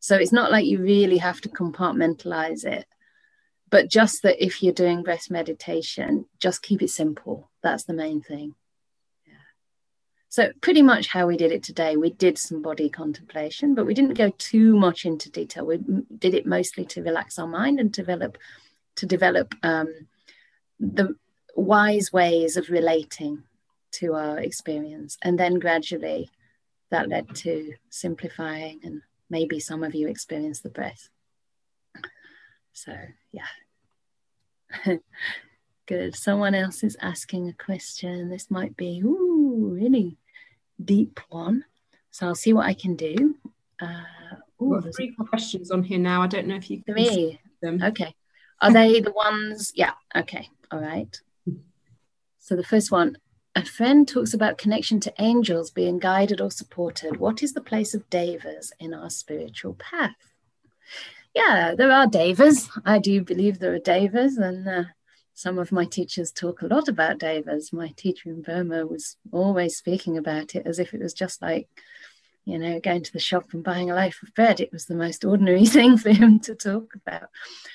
So 0.00 0.16
it's 0.16 0.32
not 0.32 0.50
like 0.50 0.66
you 0.66 0.78
really 0.78 1.18
have 1.18 1.40
to 1.42 1.48
compartmentalize 1.48 2.64
it, 2.64 2.86
but 3.70 3.88
just 3.88 4.22
that 4.22 4.44
if 4.44 4.62
you're 4.62 4.72
doing 4.72 5.04
breath 5.04 5.30
meditation, 5.30 6.26
just 6.40 6.62
keep 6.62 6.82
it 6.82 6.90
simple. 6.90 7.50
That's 7.62 7.84
the 7.84 7.94
main 7.94 8.20
thing. 8.20 8.56
So, 10.32 10.50
pretty 10.62 10.80
much 10.80 11.08
how 11.08 11.26
we 11.26 11.36
did 11.36 11.52
it 11.52 11.62
today, 11.62 11.98
we 11.98 12.08
did 12.08 12.38
some 12.38 12.62
body 12.62 12.88
contemplation, 12.88 13.74
but 13.74 13.84
we 13.84 13.92
didn't 13.92 14.14
go 14.14 14.30
too 14.38 14.74
much 14.78 15.04
into 15.04 15.30
detail. 15.30 15.66
We 15.66 15.76
did 15.76 16.32
it 16.32 16.46
mostly 16.46 16.86
to 16.86 17.02
relax 17.02 17.38
our 17.38 17.46
mind 17.46 17.78
and 17.78 17.92
develop 17.92 18.38
to 18.94 19.04
develop 19.04 19.54
um, 19.62 19.92
the 20.80 21.16
wise 21.54 22.14
ways 22.14 22.56
of 22.56 22.70
relating 22.70 23.42
to 24.00 24.14
our 24.14 24.38
experience, 24.38 25.18
and 25.20 25.38
then 25.38 25.58
gradually 25.58 26.30
that 26.88 27.10
led 27.10 27.34
to 27.34 27.74
simplifying, 27.90 28.80
and 28.84 29.02
maybe 29.28 29.60
some 29.60 29.84
of 29.84 29.94
you 29.94 30.08
experienced 30.08 30.62
the 30.62 30.70
breath. 30.70 31.10
So, 32.72 32.96
yeah. 33.32 33.48
Good. 35.86 36.16
Someone 36.16 36.54
else 36.54 36.82
is 36.82 36.96
asking 37.02 37.48
a 37.48 37.64
question. 37.64 38.30
This 38.30 38.50
might 38.50 38.78
be, 38.78 39.02
ooh, 39.04 39.68
really 39.74 40.16
deep 40.82 41.20
one. 41.30 41.64
So 42.10 42.26
I'll 42.26 42.34
see 42.34 42.52
what 42.52 42.66
I 42.66 42.74
can 42.74 42.94
do. 42.96 43.36
Uh, 43.80 44.02
ooh, 44.62 44.80
Got 44.80 44.94
three 44.94 45.14
questions 45.14 45.70
on 45.70 45.82
here 45.82 45.98
now. 45.98 46.22
I 46.22 46.26
don't 46.26 46.46
know 46.46 46.56
if 46.56 46.70
you 46.70 46.82
can 46.82 46.94
me. 46.94 47.40
them. 47.62 47.82
Okay. 47.82 48.14
Are 48.60 48.72
they 48.72 49.00
the 49.00 49.12
ones? 49.12 49.72
Yeah. 49.74 49.92
Okay. 50.14 50.48
All 50.70 50.80
right. 50.80 51.20
So 52.38 52.54
the 52.56 52.64
first 52.64 52.90
one, 52.92 53.16
a 53.54 53.64
friend 53.64 54.06
talks 54.06 54.34
about 54.34 54.58
connection 54.58 55.00
to 55.00 55.12
angels 55.18 55.70
being 55.70 55.98
guided 55.98 56.40
or 56.40 56.50
supported. 56.50 57.18
What 57.18 57.42
is 57.42 57.52
the 57.54 57.60
place 57.60 57.92
of 57.94 58.08
devas 58.08 58.72
in 58.78 58.94
our 58.94 59.10
spiritual 59.10 59.74
path? 59.74 60.16
Yeah, 61.34 61.74
there 61.76 61.90
are 61.90 62.06
devas. 62.06 62.68
I 62.84 62.98
do 62.98 63.22
believe 63.22 63.58
there 63.58 63.74
are 63.74 63.78
devas, 63.78 64.36
and 64.36 64.68
uh, 64.68 64.84
some 65.42 65.58
of 65.58 65.72
my 65.72 65.84
teachers 65.84 66.30
talk 66.30 66.62
a 66.62 66.68
lot 66.68 66.86
about 66.86 67.18
devas. 67.18 67.72
My 67.72 67.88
teacher 67.96 68.30
in 68.30 68.42
Burma 68.42 68.86
was 68.86 69.16
always 69.32 69.76
speaking 69.76 70.16
about 70.16 70.54
it 70.54 70.64
as 70.66 70.78
if 70.78 70.94
it 70.94 71.02
was 71.02 71.12
just 71.12 71.42
like, 71.42 71.68
you 72.44 72.58
know, 72.58 72.78
going 72.78 73.02
to 73.02 73.12
the 73.12 73.18
shop 73.18 73.46
and 73.52 73.64
buying 73.64 73.90
a 73.90 73.94
loaf 73.96 74.22
of 74.22 74.32
bread. 74.36 74.60
It 74.60 74.72
was 74.72 74.86
the 74.86 74.94
most 74.94 75.24
ordinary 75.24 75.66
thing 75.76 75.98
for 75.98 76.10
him 76.10 76.38
to 76.40 76.54
talk 76.54 76.94
about. 76.94 77.28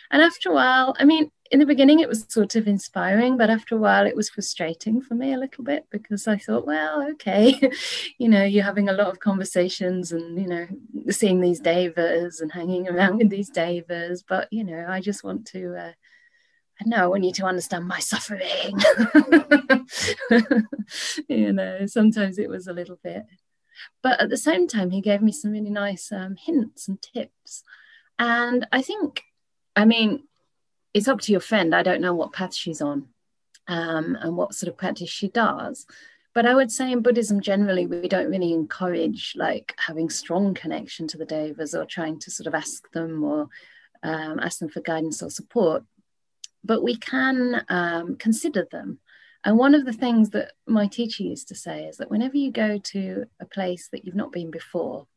And 0.09 0.21
after 0.21 0.49
a 0.49 0.53
while, 0.53 0.95
I 0.97 1.03
mean, 1.03 1.29
in 1.51 1.59
the 1.59 1.65
beginning 1.65 1.99
it 1.99 2.07
was 2.07 2.25
sort 2.29 2.55
of 2.55 2.69
inspiring, 2.69 3.35
but 3.35 3.49
after 3.49 3.75
a 3.75 3.79
while 3.79 4.07
it 4.07 4.15
was 4.15 4.29
frustrating 4.29 5.01
for 5.01 5.15
me 5.15 5.33
a 5.33 5.37
little 5.37 5.65
bit 5.65 5.87
because 5.89 6.25
I 6.25 6.37
thought, 6.37 6.65
well, 6.65 7.05
okay, 7.11 7.69
you 8.17 8.29
know, 8.29 8.45
you're 8.45 8.63
having 8.63 8.87
a 8.87 8.93
lot 8.93 9.07
of 9.07 9.19
conversations 9.19 10.13
and, 10.13 10.39
you 10.39 10.47
know, 10.47 10.67
seeing 11.09 11.41
these 11.41 11.59
devas 11.59 12.39
and 12.39 12.49
hanging 12.49 12.87
around 12.87 13.17
with 13.17 13.29
these 13.29 13.49
devas, 13.49 14.23
but, 14.23 14.47
you 14.53 14.63
know, 14.63 14.85
I 14.87 15.01
just 15.01 15.25
want 15.25 15.47
to. 15.47 15.75
Uh, 15.75 15.91
no, 16.85 16.97
I 16.97 17.07
want 17.07 17.23
you 17.23 17.33
to 17.33 17.45
understand 17.45 17.87
my 17.87 17.99
suffering. 17.99 18.79
you 21.27 21.53
know, 21.53 21.85
sometimes 21.85 22.37
it 22.37 22.49
was 22.49 22.67
a 22.67 22.73
little 22.73 22.99
bit. 23.03 23.25
But 24.01 24.21
at 24.21 24.29
the 24.29 24.37
same 24.37 24.67
time, 24.67 24.91
he 24.91 25.01
gave 25.01 25.21
me 25.21 25.31
some 25.31 25.51
really 25.51 25.69
nice 25.69 26.11
um, 26.11 26.35
hints 26.35 26.87
and 26.87 27.01
tips. 27.01 27.63
And 28.19 28.67
I 28.71 28.81
think, 28.81 29.23
I 29.75 29.85
mean, 29.85 30.23
it's 30.93 31.07
up 31.07 31.21
to 31.21 31.31
your 31.31 31.41
friend. 31.41 31.75
I 31.75 31.83
don't 31.83 32.01
know 32.01 32.15
what 32.15 32.33
path 32.33 32.53
she's 32.53 32.81
on 32.81 33.07
um, 33.67 34.17
and 34.19 34.35
what 34.35 34.53
sort 34.53 34.69
of 34.71 34.77
practice 34.77 35.09
she 35.09 35.27
does. 35.27 35.85
But 36.33 36.45
I 36.45 36.53
would 36.53 36.71
say 36.71 36.91
in 36.91 37.01
Buddhism 37.01 37.41
generally, 37.41 37.87
we 37.87 38.07
don't 38.07 38.29
really 38.29 38.53
encourage 38.53 39.33
like 39.35 39.73
having 39.77 40.09
strong 40.09 40.53
connection 40.53 41.07
to 41.07 41.17
the 41.17 41.25
devas 41.25 41.73
or 41.73 41.85
trying 41.85 42.19
to 42.19 42.31
sort 42.31 42.47
of 42.47 42.53
ask 42.53 42.89
them 42.91 43.23
or 43.23 43.49
um, 44.03 44.39
ask 44.39 44.59
them 44.59 44.69
for 44.69 44.81
guidance 44.81 45.23
or 45.23 45.31
support 45.31 45.83
but 46.67 46.83
we 46.83 46.97
can 46.97 47.65
um, 47.69 48.17
consider 48.17 48.67
them. 48.71 48.99
And 49.43 49.57
one 49.57 49.73
of 49.73 49.85
the 49.85 49.93
things 49.93 50.31
that 50.31 50.51
my 50.67 50.87
teacher 50.87 51.23
used 51.23 51.47
to 51.47 51.55
say 51.55 51.85
is 51.85 51.97
that 51.97 52.11
whenever 52.11 52.37
you 52.37 52.51
go 52.51 52.77
to 52.77 53.25
a 53.39 53.45
place 53.45 53.87
that 53.91 54.03
you've 54.03 54.15
not 54.15 54.31
been 54.31 54.51
before, 54.51 55.07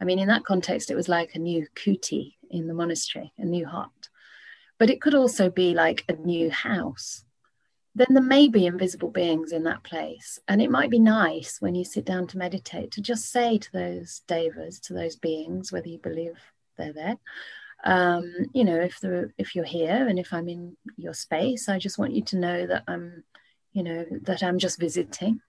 I 0.00 0.04
mean, 0.04 0.18
in 0.18 0.28
that 0.28 0.44
context, 0.44 0.90
it 0.90 0.96
was 0.96 1.08
like 1.08 1.34
a 1.34 1.38
new 1.38 1.66
kuti 1.74 2.34
in 2.50 2.66
the 2.66 2.74
monastery, 2.74 3.32
a 3.38 3.44
new 3.44 3.64
hut, 3.66 4.08
but 4.78 4.90
it 4.90 5.00
could 5.00 5.14
also 5.14 5.48
be 5.48 5.72
like 5.72 6.04
a 6.08 6.12
new 6.12 6.50
house. 6.50 7.24
Then 7.94 8.08
there 8.10 8.22
may 8.22 8.48
be 8.48 8.66
invisible 8.66 9.10
beings 9.10 9.52
in 9.52 9.62
that 9.64 9.84
place. 9.84 10.40
And 10.48 10.60
it 10.60 10.70
might 10.70 10.90
be 10.90 10.98
nice 10.98 11.60
when 11.60 11.76
you 11.76 11.84
sit 11.84 12.04
down 12.04 12.26
to 12.28 12.38
meditate 12.38 12.90
to 12.92 13.00
just 13.00 13.30
say 13.30 13.56
to 13.56 13.72
those 13.72 14.22
devas, 14.26 14.80
to 14.80 14.94
those 14.94 15.16
beings, 15.16 15.70
whether 15.70 15.88
you 15.88 15.98
believe 15.98 16.36
they're 16.76 16.92
there, 16.92 17.16
um, 17.84 18.32
you 18.54 18.64
know, 18.64 18.80
if 18.80 18.98
the 19.00 19.30
if 19.36 19.54
you're 19.54 19.64
here 19.64 20.08
and 20.08 20.18
if 20.18 20.32
I'm 20.32 20.48
in 20.48 20.76
your 20.96 21.14
space, 21.14 21.68
I 21.68 21.78
just 21.78 21.98
want 21.98 22.14
you 22.14 22.22
to 22.24 22.38
know 22.38 22.66
that 22.66 22.84
I'm, 22.88 23.24
you 23.72 23.82
know, 23.82 24.06
that 24.22 24.42
I'm 24.42 24.58
just 24.58 24.80
visiting, 24.80 25.40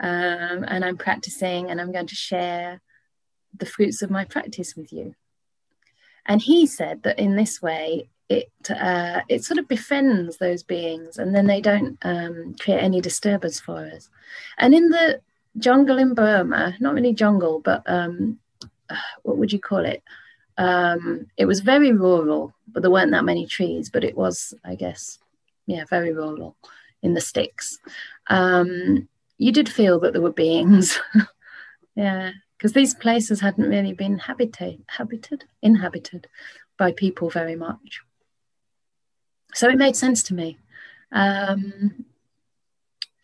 um, 0.00 0.64
and 0.68 0.84
I'm 0.84 0.96
practicing, 0.96 1.70
and 1.70 1.80
I'm 1.80 1.92
going 1.92 2.06
to 2.06 2.14
share 2.14 2.80
the 3.58 3.66
fruits 3.66 4.00
of 4.00 4.10
my 4.10 4.24
practice 4.24 4.76
with 4.76 4.92
you. 4.92 5.14
And 6.24 6.40
he 6.40 6.66
said 6.66 7.02
that 7.02 7.18
in 7.18 7.34
this 7.34 7.60
way, 7.60 8.08
it 8.28 8.52
uh, 8.70 9.22
it 9.28 9.44
sort 9.44 9.58
of 9.58 9.66
befriends 9.66 10.38
those 10.38 10.62
beings, 10.62 11.18
and 11.18 11.34
then 11.34 11.48
they 11.48 11.60
don't 11.60 11.98
um, 12.02 12.54
create 12.60 12.80
any 12.80 13.00
disturbance 13.00 13.58
for 13.58 13.78
us. 13.78 14.08
And 14.56 14.72
in 14.72 14.88
the 14.90 15.20
jungle 15.58 15.98
in 15.98 16.14
Burma, 16.14 16.76
not 16.78 16.94
really 16.94 17.12
jungle, 17.12 17.60
but 17.60 17.82
um, 17.86 18.38
uh, 18.88 18.96
what 19.22 19.36
would 19.36 19.52
you 19.52 19.58
call 19.58 19.84
it? 19.84 20.02
Um, 20.58 21.26
it 21.36 21.46
was 21.46 21.60
very 21.60 21.92
rural, 21.92 22.54
but 22.68 22.82
there 22.82 22.90
weren't 22.90 23.12
that 23.12 23.24
many 23.24 23.46
trees, 23.46 23.90
but 23.90 24.04
it 24.04 24.16
was, 24.16 24.54
I 24.64 24.74
guess, 24.74 25.18
yeah, 25.66 25.84
very 25.88 26.12
rural 26.12 26.56
in 27.02 27.14
the 27.14 27.20
sticks. 27.20 27.78
Um, 28.28 29.08
you 29.38 29.52
did 29.52 29.68
feel 29.68 29.98
that 30.00 30.12
there 30.12 30.22
were 30.22 30.32
beings. 30.32 30.98
yeah, 31.94 32.32
because 32.56 32.72
these 32.72 32.94
places 32.94 33.40
hadn't 33.40 33.68
really 33.68 33.92
been 33.92 34.18
habitate, 34.18 34.82
habited, 34.88 35.44
inhabited 35.62 36.28
by 36.78 36.92
people 36.92 37.28
very 37.28 37.56
much. 37.56 38.02
So 39.54 39.68
it 39.68 39.76
made 39.76 39.96
sense 39.96 40.22
to 40.24 40.34
me. 40.34 40.58
Um, 41.10 42.04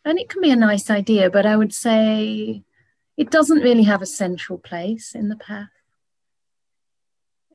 and 0.05 0.19
it 0.19 0.29
can 0.29 0.41
be 0.41 0.51
a 0.51 0.57
nice 0.57 0.91
idea, 0.91 1.31
but 1.31 1.47
I 1.47 1.57
would 1.57 1.73
say 1.73 2.63
it 3.17 3.31
doesn't 3.31 3.61
really 3.63 3.85
have 3.85 4.03
a 4.03 4.07
central 4.07 4.59
place 4.59 5.15
in 5.15 5.29
the 5.29 5.37
path 5.37 5.71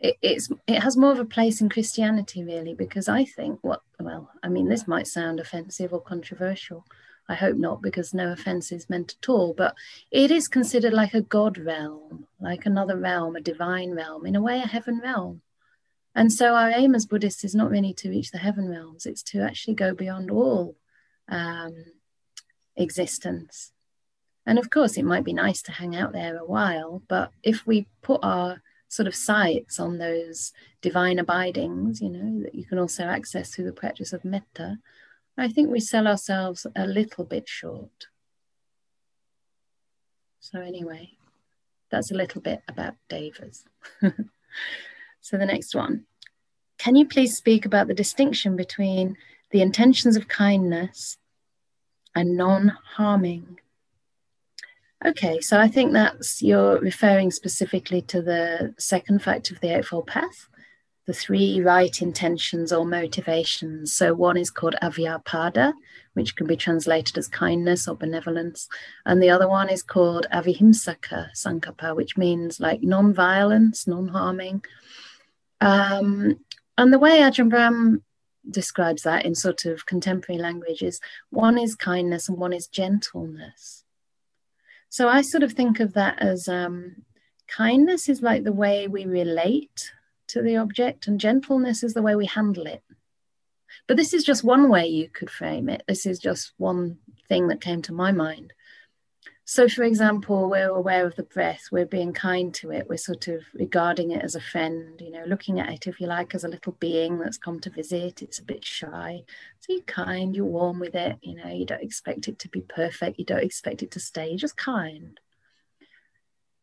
it, 0.03 0.17
it's 0.21 0.49
it 0.67 0.83
has 0.83 0.97
more 0.97 1.13
of 1.13 1.19
a 1.19 1.25
place 1.25 1.61
in 1.61 1.69
Christianity 1.69 2.43
really 2.43 2.75
because 2.75 3.07
I 3.07 3.23
think 3.23 3.59
what 3.61 3.81
well 3.99 4.29
I 4.43 4.49
mean 4.49 4.67
this 4.67 4.87
might 4.87 5.07
sound 5.07 5.39
offensive 5.39 5.93
or 5.93 6.01
controversial. 6.01 6.85
I 7.29 7.35
hope 7.35 7.55
not 7.55 7.81
because 7.81 8.13
no 8.13 8.33
offense 8.33 8.73
is 8.73 8.89
meant 8.89 9.15
at 9.21 9.29
all 9.29 9.53
but 9.53 9.75
it 10.11 10.29
is 10.29 10.49
considered 10.49 10.91
like 10.93 11.13
a 11.13 11.21
god 11.21 11.57
realm 11.57 12.27
like 12.39 12.65
another 12.65 12.97
realm 12.97 13.37
a 13.37 13.41
divine 13.41 13.91
realm 13.91 14.25
in 14.25 14.35
a 14.35 14.41
way 14.41 14.59
a 14.59 14.67
heaven 14.67 14.99
realm. 15.01 15.41
And 16.15 16.31
so 16.31 16.53
our 16.53 16.69
aim 16.69 16.93
as 16.93 17.07
Buddhists 17.07 17.43
is 17.43 17.55
not 17.55 17.71
really 17.71 17.93
to 17.95 18.09
reach 18.09 18.29
the 18.29 18.37
heaven 18.39 18.69
realms 18.69 19.05
it's 19.05 19.23
to 19.23 19.41
actually 19.41 19.75
go 19.75 19.95
beyond 19.95 20.29
all 20.29 20.75
um, 21.29 21.85
existence. 22.75 23.71
And 24.45 24.59
of 24.59 24.69
course 24.69 24.97
it 24.97 25.05
might 25.05 25.23
be 25.23 25.33
nice 25.33 25.61
to 25.63 25.71
hang 25.71 25.95
out 25.95 26.11
there 26.11 26.35
a 26.37 26.45
while 26.45 27.01
but 27.07 27.31
if 27.41 27.65
we 27.65 27.87
put 28.01 28.19
our 28.21 28.61
sort 28.93 29.07
of 29.07 29.15
sights 29.15 29.79
on 29.79 29.97
those 29.97 30.53
divine 30.81 31.17
abidings, 31.17 31.99
you 31.99 32.09
know, 32.09 32.43
that 32.43 32.53
you 32.53 32.63
can 32.63 32.77
also 32.77 33.03
access 33.03 33.49
through 33.49 33.65
the 33.65 33.71
practice 33.73 34.13
of 34.13 34.23
metta, 34.23 34.77
I 35.35 35.47
think 35.47 35.71
we 35.71 35.79
sell 35.79 36.07
ourselves 36.07 36.67
a 36.75 36.85
little 36.85 37.23
bit 37.25 37.49
short. 37.49 38.07
So, 40.41 40.61
anyway, 40.61 41.13
that's 41.89 42.11
a 42.11 42.15
little 42.15 42.39
bit 42.41 42.61
about 42.67 42.93
devas. 43.09 43.65
so, 45.21 45.37
the 45.37 45.45
next 45.47 45.73
one. 45.73 46.05
Can 46.77 46.95
you 46.95 47.07
please 47.07 47.35
speak 47.35 47.65
about 47.65 47.87
the 47.87 47.93
distinction 47.95 48.55
between 48.55 49.17
the 49.49 49.61
intentions 49.61 50.15
of 50.15 50.27
kindness 50.27 51.17
and 52.13 52.37
non 52.37 52.77
harming? 52.95 53.59
Okay, 55.05 55.41
so 55.41 55.59
I 55.59 55.67
think 55.67 55.91
that's 55.91 56.41
you're 56.41 56.79
referring 56.79 57.29
specifically 57.29 58.01
to 58.03 58.21
the 58.21 58.73
second 58.77 59.21
factor 59.21 59.53
of 59.53 59.59
the 59.59 59.75
Eightfold 59.75 60.07
Path, 60.07 60.47
the 61.05 61.13
three 61.13 61.59
right 61.59 62.01
intentions 62.01 62.71
or 62.71 62.85
motivations. 62.85 63.91
So 63.91 64.13
one 64.13 64.37
is 64.37 64.49
called 64.49 64.75
avyapada, 64.81 65.73
which 66.13 66.37
can 66.37 66.47
be 66.47 66.55
translated 66.55 67.17
as 67.17 67.27
kindness 67.27 67.85
or 67.85 67.97
benevolence, 67.97 68.69
and 69.05 69.21
the 69.21 69.29
other 69.29 69.49
one 69.49 69.67
is 69.67 69.83
called 69.83 70.25
avihimsaka 70.31 71.31
sankappa, 71.35 71.93
which 71.93 72.15
means 72.15 72.61
like 72.61 72.81
non-violence, 72.81 73.85
non-harming. 73.85 74.63
Um, 75.59 76.39
and 76.77 76.93
the 76.93 76.99
way 76.99 77.19
Ajahn 77.19 77.49
Brahm 77.49 78.03
describes 78.49 79.03
that 79.03 79.25
in 79.25 79.35
sort 79.35 79.65
of 79.65 79.85
contemporary 79.85 80.41
language 80.41 80.81
is 80.81 81.01
one 81.29 81.57
is 81.57 81.75
kindness 81.75 82.29
and 82.29 82.37
one 82.37 82.53
is 82.53 82.67
gentleness. 82.67 83.82
So 84.93 85.09
I 85.09 85.21
sort 85.23 85.41
of 85.41 85.53
think 85.53 85.79
of 85.79 85.93
that 85.93 86.21
as 86.21 86.47
um, 86.47 86.97
kindness 87.47 88.09
is 88.09 88.21
like 88.21 88.43
the 88.43 88.53
way 88.53 88.87
we 88.87 89.05
relate 89.05 89.91
to 90.27 90.43
the 90.43 90.57
object, 90.57 91.07
and 91.07 91.19
gentleness 91.19 91.81
is 91.81 91.95
the 91.95 92.03
way 92.03 92.15
we 92.15 92.27
handle 92.27 92.67
it. 92.67 92.83
But 93.87 93.97
this 93.97 94.13
is 94.13 94.23
just 94.23 94.43
one 94.43 94.69
way 94.69 94.85
you 94.85 95.09
could 95.09 95.31
frame 95.31 95.67
it. 95.67 95.81
This 95.87 96.05
is 96.05 96.19
just 96.19 96.53
one 96.57 96.99
thing 97.27 97.47
that 97.47 97.59
came 97.59 97.81
to 97.81 97.91
my 97.91 98.11
mind. 98.11 98.53
So, 99.45 99.67
for 99.67 99.83
example, 99.83 100.49
we're 100.49 100.69
aware 100.69 101.05
of 101.05 101.15
the 101.15 101.23
breath, 101.23 101.63
we're 101.69 101.85
being 101.85 102.13
kind 102.13 102.53
to 102.55 102.71
it, 102.71 102.87
we're 102.87 102.95
sort 102.95 103.27
of 103.27 103.41
regarding 103.53 104.11
it 104.11 104.23
as 104.23 104.35
a 104.35 104.41
friend, 104.41 104.99
you 105.01 105.11
know, 105.11 105.25
looking 105.27 105.59
at 105.59 105.69
it, 105.69 105.87
if 105.87 105.99
you 105.99 106.07
like, 106.07 106.33
as 106.33 106.45
a 106.45 106.47
little 106.47 106.77
being 106.79 107.19
that's 107.19 107.37
come 107.37 107.59
to 107.59 107.69
visit. 107.69 108.21
It's 108.21 108.39
a 108.39 108.43
bit 108.43 108.63
shy. 108.63 109.23
So, 109.59 109.73
you're 109.73 109.81
kind, 109.83 110.33
you're 110.33 110.45
warm 110.45 110.79
with 110.79 110.95
it, 110.95 111.17
you 111.21 111.35
know, 111.35 111.49
you 111.49 111.65
don't 111.65 111.83
expect 111.83 112.29
it 112.29 112.39
to 112.39 112.49
be 112.49 112.61
perfect, 112.61 113.19
you 113.19 113.25
don't 113.25 113.43
expect 113.43 113.83
it 113.83 113.91
to 113.91 113.99
stay, 113.99 114.29
you're 114.29 114.37
just 114.37 114.55
kind. 114.55 115.19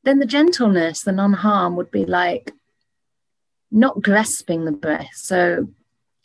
Then 0.02 0.18
the 0.18 0.26
gentleness, 0.26 1.02
the 1.02 1.12
non 1.12 1.34
harm 1.34 1.76
would 1.76 1.90
be 1.90 2.06
like 2.06 2.52
not 3.70 4.00
grasping 4.00 4.64
the 4.64 4.72
breath. 4.72 5.10
So, 5.14 5.68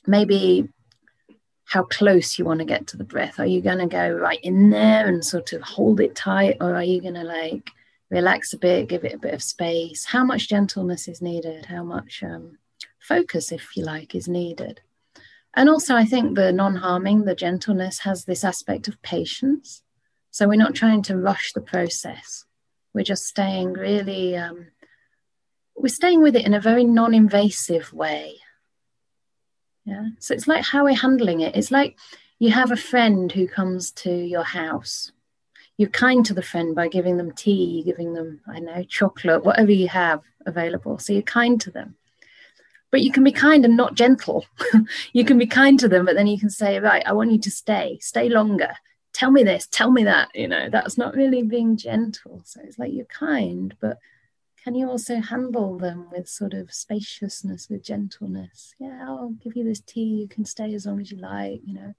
maybe 0.08 0.70
how 1.66 1.84
close 1.84 2.38
you 2.38 2.46
want 2.46 2.60
to 2.60 2.66
get 2.66 2.88
to 2.88 2.98
the 2.98 3.04
breath. 3.04 3.40
Are 3.40 3.46
you 3.46 3.62
going 3.62 3.80
to 3.80 3.88
go 3.88 4.10
right 4.10 4.40
in 4.44 4.70
there 4.70 5.08
and 5.08 5.26
sort 5.26 5.52
of 5.54 5.62
hold 5.62 6.00
it 6.00 6.16
tight, 6.16 6.58
or 6.62 6.76
are 6.76 6.84
you 6.84 7.02
going 7.02 7.16
to 7.16 7.24
like 7.24 7.70
relax 8.10 8.54
a 8.54 8.58
bit, 8.58 8.88
give 8.88 9.04
it 9.04 9.14
a 9.14 9.20
bit 9.20 9.34
of 9.34 9.44
space? 9.44 10.06
How 10.06 10.24
much 10.24 10.48
gentleness 10.48 11.08
is 11.08 11.22
needed? 11.22 11.66
How 11.66 11.84
much 11.84 12.24
um, 12.24 12.60
focus, 13.00 13.52
if 13.52 13.76
you 13.76 13.84
like, 13.84 14.14
is 14.14 14.28
needed? 14.28 14.82
And 15.56 15.70
also, 15.70 15.96
I 15.96 16.06
think 16.06 16.36
the 16.36 16.52
non 16.52 16.76
harming, 16.76 17.26
the 17.26 17.36
gentleness 17.36 18.00
has 18.00 18.26
this 18.26 18.44
aspect 18.44 18.88
of 18.88 19.02
patience. 19.02 19.82
So 20.32 20.48
we're 20.48 20.56
not 20.56 20.76
trying 20.76 21.02
to 21.04 21.18
rush 21.18 21.54
the 21.54 21.62
process. 21.62 22.46
We're 22.94 23.04
just 23.04 23.26
staying 23.26 23.74
really, 23.74 24.36
um, 24.36 24.68
we're 25.76 25.88
staying 25.88 26.22
with 26.22 26.36
it 26.36 26.46
in 26.46 26.54
a 26.54 26.62
very 26.62 26.84
non 26.84 27.14
invasive 27.14 27.92
way. 27.92 28.36
Yeah. 29.86 30.08
So 30.20 30.34
it's 30.34 30.48
like 30.48 30.66
how 30.66 30.84
we're 30.84 30.96
handling 30.96 31.42
it. 31.42 31.56
It's 31.56 31.72
like 31.72 31.98
you 32.40 32.52
have 32.52 32.72
a 32.72 32.78
friend 32.78 33.32
who 33.32 33.48
comes 33.48 33.92
to 33.92 34.12
your 34.12 34.44
house. 34.44 35.12
You're 35.78 35.90
kind 35.90 36.26
to 36.26 36.34
the 36.34 36.42
friend 36.42 36.74
by 36.74 36.88
giving 36.88 37.18
them 37.18 37.32
tea, 37.32 37.84
giving 37.84 38.14
them, 38.14 38.42
I 38.48 38.60
know, 38.60 38.84
chocolate, 38.84 39.46
whatever 39.46 39.72
you 39.72 39.88
have 39.90 40.24
available. 40.46 41.00
So 41.00 41.14
you're 41.14 41.22
kind 41.22 41.60
to 41.62 41.72
them. 41.72 41.96
But 42.92 43.02
you 43.02 43.12
can 43.12 43.24
be 43.24 43.32
kind 43.32 43.66
and 43.66 43.76
not 43.76 43.96
gentle. 43.96 44.46
you 45.14 45.26
can 45.26 45.38
be 45.38 45.48
kind 45.48 45.80
to 45.80 45.90
them, 45.90 46.06
but 46.06 46.16
then 46.16 46.28
you 46.28 46.40
can 46.40 46.50
say, 46.50 46.80
right, 46.80 47.04
I 47.06 47.12
want 47.14 47.32
you 47.32 47.40
to 47.40 47.52
stay, 47.52 47.98
stay 48.02 48.30
longer. 48.30 48.74
Tell 49.12 49.32
me 49.32 49.44
this, 49.44 49.68
tell 49.70 49.92
me 49.92 50.06
that. 50.06 50.30
You 50.34 50.48
know, 50.48 50.70
that's 50.70 50.98
not 50.98 51.16
really 51.16 51.44
being 51.44 51.78
gentle. 51.78 52.42
So 52.46 52.62
it's 52.64 52.80
like 52.80 52.94
you're 52.94 53.06
kind, 53.06 53.76
but 53.82 53.98
can 54.66 54.74
you 54.74 54.90
also 54.90 55.22
handle 55.22 55.78
them 55.78 56.08
with 56.12 56.28
sort 56.28 56.56
of 56.56 56.74
spaciousness, 56.74 57.70
with 57.70 57.84
gentleness? 57.84 58.74
Yeah, 58.80 59.06
I'll 59.06 59.30
give 59.30 59.56
you 59.56 59.64
this 59.64 59.80
tea. 59.80 60.22
You 60.22 60.28
can 60.28 60.44
stay 60.44 60.74
as 60.74 60.88
long 60.88 61.00
as 61.00 61.12
you 61.12 61.20
like, 61.20 61.62
you 61.64 61.76
know. 61.76 61.94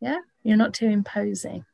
Yeah, 0.00 0.18
you're 0.44 0.56
not 0.56 0.72
too 0.72 0.86
imposing. 0.86 1.64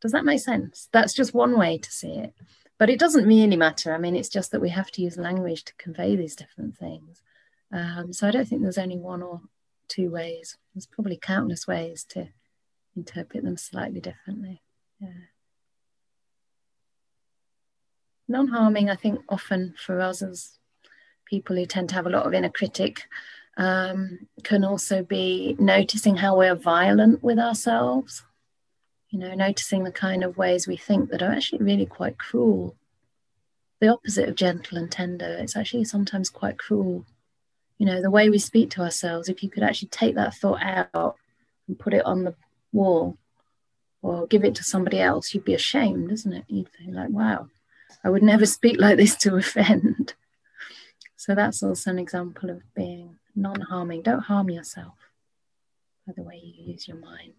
Does 0.00 0.12
that 0.12 0.24
make 0.24 0.40
sense? 0.40 0.88
That's 0.92 1.12
just 1.12 1.34
one 1.34 1.58
way 1.58 1.76
to 1.76 1.92
see 1.92 2.12
it. 2.12 2.32
But 2.78 2.88
it 2.88 2.98
doesn't 2.98 3.26
really 3.26 3.56
matter. 3.56 3.94
I 3.94 3.98
mean, 3.98 4.16
it's 4.16 4.30
just 4.30 4.50
that 4.52 4.62
we 4.62 4.70
have 4.70 4.90
to 4.92 5.02
use 5.02 5.18
language 5.18 5.66
to 5.66 5.74
convey 5.74 6.16
these 6.16 6.34
different 6.34 6.78
things. 6.78 7.22
Um, 7.70 8.14
so 8.14 8.26
I 8.26 8.30
don't 8.30 8.48
think 8.48 8.62
there's 8.62 8.78
only 8.78 8.96
one 8.96 9.22
or 9.22 9.42
two 9.88 10.10
ways. 10.10 10.56
There's 10.74 10.86
probably 10.86 11.18
countless 11.20 11.66
ways 11.66 12.02
to 12.10 12.28
interpret 12.96 13.44
them 13.44 13.58
slightly 13.58 14.00
differently. 14.00 14.62
Yeah 15.00 15.26
non 18.28 18.48
harming, 18.48 18.90
I 18.90 18.96
think, 18.96 19.20
often 19.28 19.74
for 19.78 20.00
us 20.00 20.22
as 20.22 20.58
people 21.26 21.56
who 21.56 21.66
tend 21.66 21.88
to 21.90 21.94
have 21.94 22.06
a 22.06 22.10
lot 22.10 22.26
of 22.26 22.34
inner 22.34 22.50
critic, 22.50 23.02
um, 23.56 24.26
can 24.42 24.64
also 24.64 25.02
be 25.02 25.56
noticing 25.58 26.16
how 26.16 26.36
we're 26.36 26.54
violent 26.54 27.22
with 27.22 27.38
ourselves. 27.38 28.22
You 29.10 29.20
know, 29.20 29.34
noticing 29.34 29.84
the 29.84 29.92
kind 29.92 30.24
of 30.24 30.36
ways 30.36 30.66
we 30.66 30.76
think 30.76 31.10
that 31.10 31.22
are 31.22 31.32
actually 31.32 31.64
really 31.64 31.86
quite 31.86 32.18
cruel. 32.18 32.76
The 33.80 33.88
opposite 33.88 34.28
of 34.28 34.34
gentle 34.34 34.78
and 34.78 34.90
tender, 34.90 35.36
it's 35.38 35.56
actually 35.56 35.84
sometimes 35.84 36.28
quite 36.28 36.58
cruel. 36.58 37.04
You 37.78 37.86
know, 37.86 38.02
the 38.02 38.10
way 38.10 38.30
we 38.30 38.38
speak 38.38 38.70
to 38.70 38.82
ourselves, 38.82 39.28
if 39.28 39.42
you 39.42 39.50
could 39.50 39.62
actually 39.62 39.88
take 39.88 40.14
that 40.16 40.34
thought 40.34 40.62
out 40.62 41.16
and 41.68 41.78
put 41.78 41.94
it 41.94 42.04
on 42.04 42.24
the 42.24 42.34
wall 42.72 43.16
or 44.02 44.26
give 44.26 44.44
it 44.44 44.54
to 44.56 44.64
somebody 44.64 45.00
else, 45.00 45.34
you'd 45.34 45.44
be 45.44 45.54
ashamed, 45.54 46.10
isn't 46.10 46.32
it? 46.32 46.44
You'd 46.48 46.70
be 46.78 46.90
like, 46.90 47.10
wow, 47.10 47.48
I 48.04 48.10
would 48.10 48.22
never 48.22 48.46
speak 48.46 48.78
like 48.78 48.96
this 48.96 49.16
to 49.16 49.36
offend. 49.36 50.14
So 51.16 51.34
that's 51.34 51.62
also 51.62 51.90
an 51.90 51.98
example 51.98 52.50
of 52.50 52.62
being 52.74 53.16
non 53.34 53.60
harming. 53.60 54.02
Don't 54.02 54.20
harm 54.20 54.50
yourself 54.50 54.94
by 56.06 56.12
the 56.16 56.22
way 56.22 56.40
you 56.42 56.72
use 56.72 56.86
your 56.86 56.98
mind. 56.98 57.34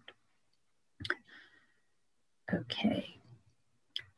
Okay. 2.52 3.18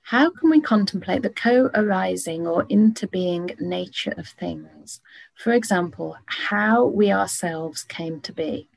How 0.03 0.31
can 0.31 0.51
we 0.51 0.61
contemplate 0.61 1.23
the 1.23 1.31
co 1.31 1.71
arising 1.73 2.47
or 2.47 2.65
interbeing 2.65 3.61
nature 3.61 4.15
of 4.17 4.27
things? 4.27 5.01
For 5.37 5.53
example, 5.53 6.17
how 6.27 6.85
we 6.85 7.13
ourselves 7.13 7.85
came 7.85 8.21
to 8.23 8.33
be. 8.33 8.69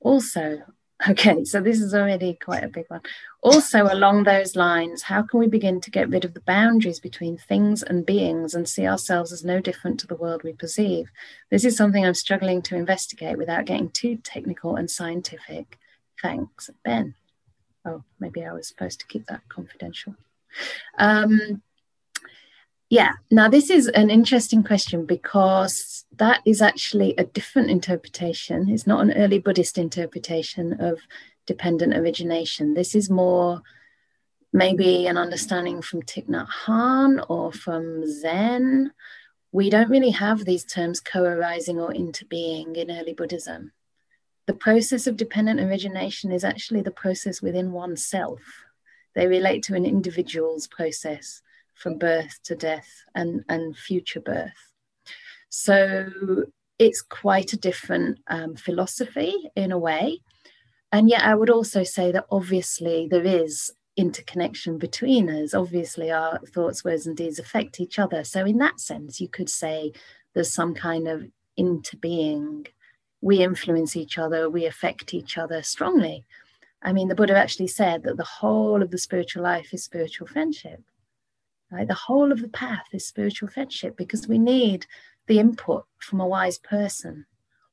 Also, 0.00 0.62
Okay, 1.06 1.44
so 1.44 1.60
this 1.60 1.80
is 1.80 1.94
already 1.94 2.34
quite 2.34 2.64
a 2.64 2.68
big 2.68 2.86
one. 2.88 3.02
Also, 3.40 3.84
along 3.84 4.24
those 4.24 4.56
lines, 4.56 5.02
how 5.02 5.22
can 5.22 5.38
we 5.38 5.46
begin 5.46 5.80
to 5.82 5.92
get 5.92 6.08
rid 6.08 6.24
of 6.24 6.34
the 6.34 6.40
boundaries 6.40 6.98
between 6.98 7.36
things 7.36 7.84
and 7.84 8.04
beings 8.04 8.52
and 8.52 8.68
see 8.68 8.84
ourselves 8.84 9.32
as 9.32 9.44
no 9.44 9.60
different 9.60 10.00
to 10.00 10.08
the 10.08 10.16
world 10.16 10.42
we 10.42 10.52
perceive? 10.52 11.08
This 11.50 11.64
is 11.64 11.76
something 11.76 12.04
I'm 12.04 12.14
struggling 12.14 12.62
to 12.62 12.74
investigate 12.74 13.38
without 13.38 13.66
getting 13.66 13.90
too 13.90 14.16
technical 14.16 14.74
and 14.74 14.90
scientific. 14.90 15.78
Thanks, 16.20 16.68
Ben. 16.84 17.14
Oh, 17.84 18.02
maybe 18.18 18.44
I 18.44 18.52
was 18.52 18.66
supposed 18.66 18.98
to 18.98 19.06
keep 19.06 19.26
that 19.26 19.48
confidential. 19.48 20.16
Um, 20.98 21.62
yeah, 22.90 23.12
now 23.30 23.48
this 23.48 23.68
is 23.68 23.86
an 23.88 24.10
interesting 24.10 24.62
question 24.64 25.04
because 25.04 26.06
that 26.16 26.40
is 26.46 26.62
actually 26.62 27.14
a 27.18 27.24
different 27.24 27.70
interpretation. 27.70 28.70
It's 28.70 28.86
not 28.86 29.02
an 29.02 29.12
early 29.12 29.38
Buddhist 29.38 29.76
interpretation 29.76 30.80
of 30.80 30.98
dependent 31.46 31.94
origination. 31.94 32.74
This 32.74 32.94
is 32.94 33.10
more 33.10 33.62
maybe 34.54 35.06
an 35.06 35.18
understanding 35.18 35.82
from 35.82 36.00
Thich 36.02 36.28
Nhat 36.28 36.48
Hanh 36.64 37.24
or 37.28 37.52
from 37.52 38.06
Zen. 38.06 38.92
We 39.52 39.68
don't 39.68 39.90
really 39.90 40.10
have 40.10 40.44
these 40.44 40.64
terms 40.64 40.98
co 40.98 41.24
arising 41.24 41.78
or 41.78 41.92
interbeing 41.92 42.76
in 42.76 42.90
early 42.90 43.12
Buddhism. 43.12 43.72
The 44.46 44.54
process 44.54 45.06
of 45.06 45.18
dependent 45.18 45.60
origination 45.60 46.32
is 46.32 46.42
actually 46.42 46.80
the 46.80 46.90
process 46.90 47.42
within 47.42 47.72
oneself. 47.72 48.40
They 49.14 49.26
relate 49.26 49.62
to 49.64 49.74
an 49.74 49.84
individual's 49.84 50.66
process 50.66 51.42
from 51.78 51.98
birth 51.98 52.38
to 52.44 52.54
death 52.54 52.88
and, 53.14 53.44
and 53.48 53.76
future 53.76 54.20
birth. 54.20 54.72
So 55.48 56.10
it's 56.78 57.02
quite 57.02 57.52
a 57.52 57.56
different 57.56 58.18
um, 58.28 58.56
philosophy 58.56 59.34
in 59.56 59.72
a 59.72 59.78
way. 59.78 60.20
And 60.92 61.08
yet, 61.08 61.22
I 61.22 61.34
would 61.34 61.50
also 61.50 61.82
say 61.82 62.12
that 62.12 62.26
obviously 62.30 63.08
there 63.10 63.24
is 63.24 63.70
interconnection 63.96 64.78
between 64.78 65.28
us. 65.28 65.52
Obviously, 65.52 66.10
our 66.10 66.38
thoughts, 66.54 66.84
words, 66.84 67.06
and 67.06 67.16
deeds 67.16 67.38
affect 67.38 67.80
each 67.80 67.98
other. 67.98 68.24
So, 68.24 68.44
in 68.46 68.58
that 68.58 68.80
sense, 68.80 69.20
you 69.20 69.28
could 69.28 69.50
say 69.50 69.92
there's 70.34 70.52
some 70.52 70.74
kind 70.74 71.08
of 71.08 71.24
interbeing. 71.58 72.68
We 73.20 73.42
influence 73.42 73.96
each 73.96 74.16
other, 74.16 74.48
we 74.48 74.64
affect 74.64 75.12
each 75.12 75.36
other 75.36 75.62
strongly. 75.62 76.24
I 76.80 76.92
mean, 76.92 77.08
the 77.08 77.16
Buddha 77.16 77.36
actually 77.36 77.66
said 77.66 78.04
that 78.04 78.16
the 78.16 78.24
whole 78.24 78.80
of 78.80 78.92
the 78.92 78.98
spiritual 78.98 79.42
life 79.42 79.74
is 79.74 79.82
spiritual 79.82 80.28
friendship. 80.28 80.80
Right? 81.70 81.86
The 81.86 81.94
whole 81.94 82.32
of 82.32 82.40
the 82.40 82.48
path 82.48 82.86
is 82.92 83.06
spiritual 83.06 83.48
friendship 83.48 83.96
because 83.96 84.26
we 84.26 84.38
need 84.38 84.86
the 85.26 85.38
input 85.38 85.84
from 85.98 86.20
a 86.20 86.26
wise 86.26 86.58
person 86.58 87.26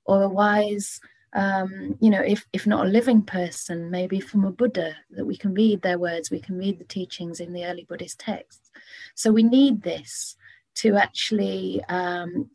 or 0.05 0.23
a 0.23 0.29
wise, 0.29 0.99
um, 1.33 1.97
you 2.01 2.09
know, 2.09 2.21
if, 2.21 2.45
if 2.51 2.67
not 2.67 2.85
a 2.85 2.89
living 2.89 3.21
person, 3.21 3.89
maybe 3.89 4.19
from 4.19 4.43
a 4.43 4.51
Buddha, 4.51 4.95
that 5.11 5.25
we 5.25 5.37
can 5.37 5.53
read 5.53 5.81
their 5.81 5.97
words, 5.97 6.29
we 6.29 6.41
can 6.41 6.57
read 6.57 6.77
the 6.77 6.85
teachings 6.85 7.39
in 7.39 7.53
the 7.53 7.65
early 7.65 7.85
Buddhist 7.87 8.19
texts. 8.19 8.69
So 9.15 9.31
we 9.31 9.43
need 9.43 9.81
this 9.81 10.35
to 10.75 10.97
actually 10.97 11.81
um, 11.87 12.49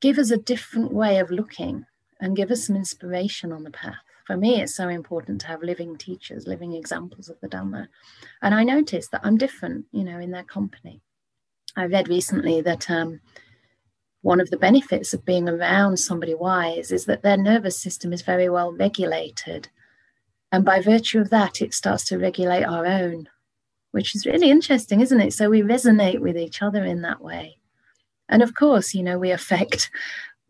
give 0.00 0.18
us 0.18 0.30
a 0.30 0.38
different 0.38 0.92
way 0.92 1.18
of 1.18 1.30
looking 1.30 1.84
and 2.20 2.36
give 2.36 2.50
us 2.50 2.66
some 2.66 2.76
inspiration 2.76 3.52
on 3.52 3.64
the 3.64 3.70
path 3.70 3.96
for 4.30 4.36
me, 4.36 4.62
it's 4.62 4.76
so 4.76 4.88
important 4.88 5.40
to 5.40 5.48
have 5.48 5.60
living 5.60 5.96
teachers, 5.96 6.46
living 6.46 6.72
examples 6.72 7.28
of 7.28 7.40
the 7.40 7.48
Dhamma. 7.48 7.88
And 8.42 8.54
I 8.54 8.62
noticed 8.62 9.10
that 9.10 9.22
I'm 9.24 9.36
different, 9.36 9.86
you 9.90 10.04
know, 10.04 10.20
in 10.20 10.30
their 10.30 10.44
company. 10.44 11.00
I 11.74 11.86
read 11.86 12.08
recently 12.08 12.60
that 12.60 12.88
um, 12.88 13.18
one 14.22 14.38
of 14.38 14.50
the 14.50 14.56
benefits 14.56 15.12
of 15.12 15.24
being 15.24 15.48
around 15.48 15.96
somebody 15.96 16.32
wise 16.32 16.92
is 16.92 17.06
that 17.06 17.22
their 17.22 17.36
nervous 17.36 17.82
system 17.82 18.12
is 18.12 18.22
very 18.22 18.48
well 18.48 18.70
regulated. 18.70 19.68
And 20.52 20.64
by 20.64 20.80
virtue 20.80 21.18
of 21.18 21.30
that, 21.30 21.60
it 21.60 21.74
starts 21.74 22.04
to 22.04 22.16
regulate 22.16 22.62
our 22.62 22.86
own. 22.86 23.26
which 23.90 24.14
is 24.14 24.26
really 24.26 24.50
interesting, 24.50 25.00
isn't 25.00 25.20
it? 25.20 25.32
So 25.32 25.50
we 25.50 25.62
resonate 25.62 26.20
with 26.20 26.36
each 26.36 26.62
other 26.62 26.84
in 26.84 27.02
that 27.02 27.20
way. 27.20 27.58
And 28.28 28.42
of 28.42 28.54
course, 28.54 28.94
you 28.94 29.02
know, 29.02 29.18
we 29.18 29.32
affect 29.32 29.90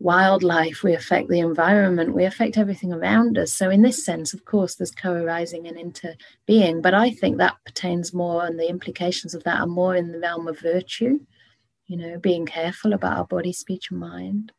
wildlife, 0.01 0.83
we 0.83 0.95
affect 0.95 1.29
the 1.29 1.39
environment, 1.39 2.15
we 2.15 2.25
affect 2.25 2.59
everything 2.59 2.93
around 2.93 3.39
us. 3.39 3.55
So, 3.55 3.71
in 3.71 3.83
this 3.83 4.05
sense, 4.05 4.35
of 4.35 4.45
course, 4.45 4.75
there's 4.75 4.91
co 4.91 5.13
arising 5.13 5.69
and 5.69 5.77
interbeing. 5.77 6.83
But 6.83 6.95
I 6.95 7.11
think 7.11 7.37
that 7.37 7.59
pertains 7.65 8.13
more, 8.13 8.45
and 8.45 8.59
the 8.59 8.69
implications 8.69 9.35
of 9.35 9.45
that 9.45 9.61
are 9.61 9.67
more 9.67 9.95
in 9.95 10.11
the 10.11 10.19
realm 10.19 10.49
of 10.49 10.59
virtue, 10.59 11.21
you 11.87 11.97
know, 11.97 12.19
being 12.19 12.47
careful 12.47 12.93
about 12.93 13.19
our 13.19 13.27
body, 13.27 13.53
speech, 13.53 13.91
and 13.91 14.01
mind. 14.01 14.53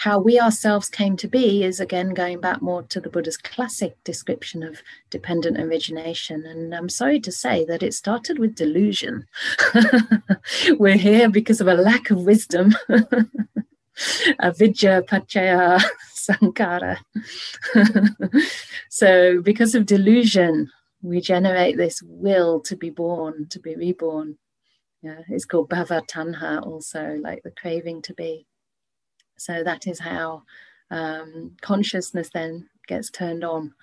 How 0.00 0.18
we 0.18 0.38
ourselves 0.38 0.90
came 0.90 1.16
to 1.16 1.26
be 1.26 1.64
is 1.64 1.80
again 1.80 2.12
going 2.12 2.38
back 2.38 2.60
more 2.60 2.82
to 2.82 3.00
the 3.00 3.08
Buddha's 3.08 3.38
classic 3.38 3.96
description 4.04 4.62
of 4.62 4.82
dependent 5.08 5.58
origination. 5.58 6.44
And 6.44 6.74
I'm 6.74 6.90
sorry 6.90 7.18
to 7.20 7.32
say 7.32 7.64
that 7.64 7.82
it 7.82 7.94
started 7.94 8.38
with 8.38 8.54
delusion. 8.54 9.24
We're 10.78 10.98
here 10.98 11.30
because 11.30 11.62
of 11.62 11.66
a 11.66 11.74
lack 11.74 12.10
of 12.10 12.26
wisdom. 12.26 12.74
avidya 14.40 15.02
paccaya 15.02 15.80
sankhara. 16.14 16.98
so, 18.90 19.40
because 19.42 19.74
of 19.74 19.86
delusion, 19.86 20.70
we 21.02 21.20
generate 21.20 21.76
this 21.76 22.02
will 22.02 22.60
to 22.60 22.76
be 22.76 22.90
born, 22.90 23.46
to 23.50 23.60
be 23.60 23.76
reborn. 23.76 24.38
Yeah, 25.02 25.20
it's 25.28 25.44
called 25.44 25.70
bhava 25.70 26.06
tanha, 26.06 26.66
also 26.66 27.18
like 27.22 27.42
the 27.42 27.52
craving 27.52 28.02
to 28.02 28.14
be. 28.14 28.46
So 29.38 29.62
that 29.62 29.86
is 29.86 30.00
how 30.00 30.42
um, 30.90 31.56
consciousness 31.60 32.30
then 32.32 32.68
gets 32.88 33.10
turned 33.10 33.44
on, 33.44 33.74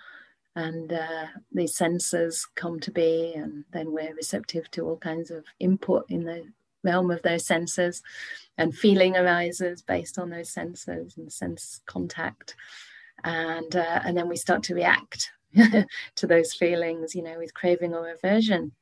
and 0.56 0.91
uh, 0.91 1.28
these 1.52 1.78
senses 1.78 2.47
come 2.56 2.80
to 2.82 2.91
be, 2.91 3.34
and 3.36 3.63
then 3.71 3.91
we're 3.91 4.15
receptive 4.15 4.69
to 4.71 4.82
all 4.86 4.97
kinds 4.97 5.32
of 5.32 5.45
input 5.60 6.06
in 6.10 6.23
the 6.23 6.43
realm 6.84 7.12
of 7.12 7.22
those 7.22 7.46
senses 7.46 8.02
and 8.58 8.76
feeling 8.76 9.15
arises 9.15 9.82
based 9.82 10.17
on 10.17 10.30
those 10.30 10.50
senses 10.50 11.17
and 11.17 11.32
sense 11.32 11.82
contact. 11.86 12.56
And 13.24 13.76
uh, 13.76 14.02
and 14.04 14.17
then 14.17 14.28
we 14.28 14.36
start 14.36 14.63
to 14.63 14.76
react 14.76 15.32
to 15.56 16.28
those 16.28 16.54
feelings 16.54 17.15
you 17.15 17.24
know 17.24 17.38
with 17.38 17.54
craving 17.54 17.93
or 17.93 18.10
aversion. 18.10 18.74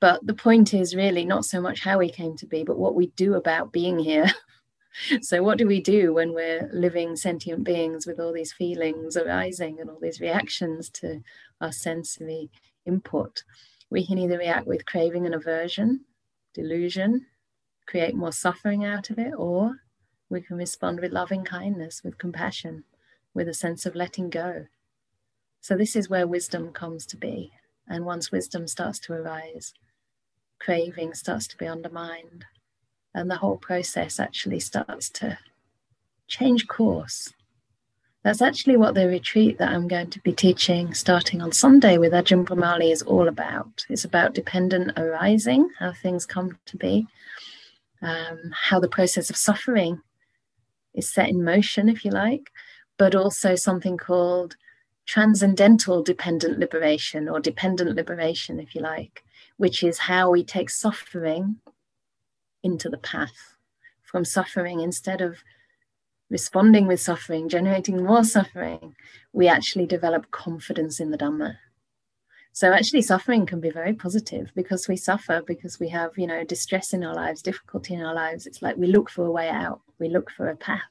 But 0.00 0.24
the 0.26 0.34
point 0.34 0.72
is 0.72 0.94
really 0.94 1.24
not 1.24 1.44
so 1.44 1.60
much 1.60 1.82
how 1.82 1.98
we 1.98 2.10
came 2.10 2.36
to 2.36 2.46
be 2.46 2.64
but 2.64 2.78
what 2.78 2.94
we 2.94 3.08
do 3.08 3.34
about 3.34 3.72
being 3.72 3.98
here. 3.98 4.30
So 5.20 5.44
what 5.44 5.58
do 5.58 5.66
we 5.66 5.80
do 5.80 6.14
when 6.14 6.32
we're 6.32 6.68
living 6.72 7.14
sentient 7.14 7.62
beings 7.62 8.04
with 8.04 8.18
all 8.18 8.32
these 8.32 8.52
feelings 8.52 9.16
arising 9.16 9.78
and 9.78 9.88
all 9.88 9.98
these 10.00 10.20
reactions 10.20 10.88
to 10.90 11.20
our 11.60 11.70
sensory 11.70 12.50
input? 12.84 13.44
We 13.90 14.04
can 14.04 14.18
either 14.18 14.38
react 14.38 14.66
with 14.66 14.86
craving 14.86 15.24
and 15.26 15.36
aversion 15.36 16.04
delusion, 16.58 17.24
create 17.86 18.16
more 18.16 18.32
suffering 18.32 18.84
out 18.84 19.10
of 19.10 19.18
it, 19.18 19.32
or 19.36 19.76
we 20.28 20.40
can 20.40 20.56
respond 20.56 20.98
with 20.98 21.12
loving 21.12 21.44
kindness, 21.44 22.02
with 22.02 22.18
compassion, 22.18 22.82
with 23.32 23.48
a 23.48 23.54
sense 23.54 23.86
of 23.86 23.94
letting 23.94 24.28
go. 24.28 24.66
So, 25.60 25.76
this 25.76 25.94
is 25.94 26.10
where 26.10 26.26
wisdom 26.26 26.72
comes 26.72 27.06
to 27.06 27.16
be. 27.16 27.52
And 27.86 28.04
once 28.04 28.32
wisdom 28.32 28.66
starts 28.66 28.98
to 29.00 29.12
arise, 29.14 29.72
craving 30.58 31.14
starts 31.14 31.46
to 31.48 31.56
be 31.56 31.66
undermined, 31.66 32.44
and 33.14 33.30
the 33.30 33.36
whole 33.36 33.56
process 33.56 34.18
actually 34.18 34.60
starts 34.60 35.08
to 35.10 35.38
change 36.26 36.66
course. 36.66 37.32
That's 38.28 38.42
actually 38.42 38.76
what 38.76 38.94
the 38.94 39.08
retreat 39.08 39.56
that 39.56 39.70
I'm 39.70 39.88
going 39.88 40.10
to 40.10 40.20
be 40.20 40.34
teaching 40.34 40.92
starting 40.92 41.40
on 41.40 41.50
Sunday 41.50 41.96
with 41.96 42.12
Ajahn 42.12 42.44
Brahmali 42.44 42.92
is 42.92 43.00
all 43.00 43.26
about. 43.26 43.86
It's 43.88 44.04
about 44.04 44.34
dependent 44.34 44.92
arising, 44.98 45.70
how 45.78 45.94
things 45.94 46.26
come 46.26 46.58
to 46.66 46.76
be, 46.76 47.06
um, 48.02 48.38
how 48.52 48.80
the 48.80 48.86
process 48.86 49.30
of 49.30 49.36
suffering 49.38 50.02
is 50.92 51.10
set 51.10 51.30
in 51.30 51.42
motion, 51.42 51.88
if 51.88 52.04
you 52.04 52.10
like, 52.10 52.50
but 52.98 53.14
also 53.14 53.54
something 53.54 53.96
called 53.96 54.56
transcendental 55.06 56.02
dependent 56.02 56.58
liberation 56.58 57.30
or 57.30 57.40
dependent 57.40 57.96
liberation, 57.96 58.60
if 58.60 58.74
you 58.74 58.82
like, 58.82 59.24
which 59.56 59.82
is 59.82 60.00
how 60.00 60.30
we 60.30 60.44
take 60.44 60.68
suffering 60.68 61.56
into 62.62 62.90
the 62.90 62.98
path. 62.98 63.56
From 64.02 64.26
suffering, 64.26 64.80
instead 64.80 65.22
of 65.22 65.38
responding 66.30 66.86
with 66.86 67.00
suffering, 67.00 67.48
generating 67.48 68.04
more 68.04 68.24
suffering, 68.24 68.94
we 69.32 69.48
actually 69.48 69.86
develop 69.86 70.30
confidence 70.30 71.00
in 71.00 71.10
the 71.10 71.18
Dhamma. 71.18 71.56
So 72.52 72.72
actually 72.72 73.02
suffering 73.02 73.46
can 73.46 73.60
be 73.60 73.70
very 73.70 73.94
positive 73.94 74.50
because 74.54 74.88
we 74.88 74.96
suffer 74.96 75.42
because 75.46 75.78
we 75.78 75.88
have, 75.90 76.18
you 76.18 76.26
know, 76.26 76.42
distress 76.44 76.92
in 76.92 77.04
our 77.04 77.14
lives, 77.14 77.40
difficulty 77.40 77.94
in 77.94 78.02
our 78.02 78.14
lives. 78.14 78.46
It's 78.46 78.62
like 78.62 78.76
we 78.76 78.88
look 78.88 79.10
for 79.10 79.24
a 79.24 79.30
way 79.30 79.48
out, 79.48 79.80
we 79.98 80.08
look 80.08 80.30
for 80.30 80.48
a 80.48 80.56
path. 80.56 80.82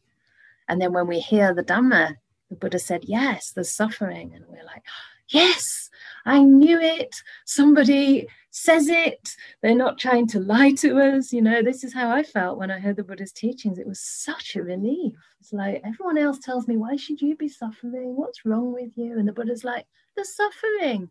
And 0.69 0.81
then 0.81 0.93
when 0.93 1.07
we 1.07 1.19
hear 1.19 1.53
the 1.53 1.63
Dhamma, 1.63 2.15
the 2.49 2.55
Buddha 2.55 2.79
said, 2.79 3.03
yes, 3.05 3.51
there's 3.51 3.71
suffering. 3.71 4.31
And 4.33 4.45
we're 4.47 4.63
like, 4.63 4.83
yes, 5.27 5.89
I 6.25 6.41
knew 6.41 6.79
it. 6.79 7.15
Somebody 7.45 8.27
says 8.57 8.87
it. 8.89 9.35
They're 9.61 9.75
not 9.75 9.99
trying 9.99 10.27
to 10.29 10.39
lie 10.39 10.71
to 10.79 10.99
us. 10.99 11.31
You 11.31 11.41
know, 11.41 11.61
this 11.61 11.83
is 11.83 11.93
how 11.93 12.09
I 12.09 12.23
felt 12.23 12.57
when 12.57 12.71
I 12.71 12.79
heard 12.79 12.95
the 12.95 13.03
Buddha's 13.03 13.31
teachings. 13.31 13.77
It 13.77 13.87
was 13.87 13.99
such 13.99 14.55
a 14.55 14.63
relief. 14.63 15.13
It's 15.39 15.53
like 15.53 15.81
everyone 15.85 16.17
else 16.17 16.39
tells 16.39 16.67
me, 16.67 16.75
why 16.75 16.95
should 16.95 17.21
you 17.21 17.35
be 17.35 17.47
suffering? 17.47 18.15
What's 18.15 18.45
wrong 18.45 18.73
with 18.73 18.97
you? 18.97 19.17
And 19.17 19.27
the 19.27 19.33
Buddha's 19.33 19.63
like, 19.63 19.85
the 20.15 20.25
suffering. 20.25 21.09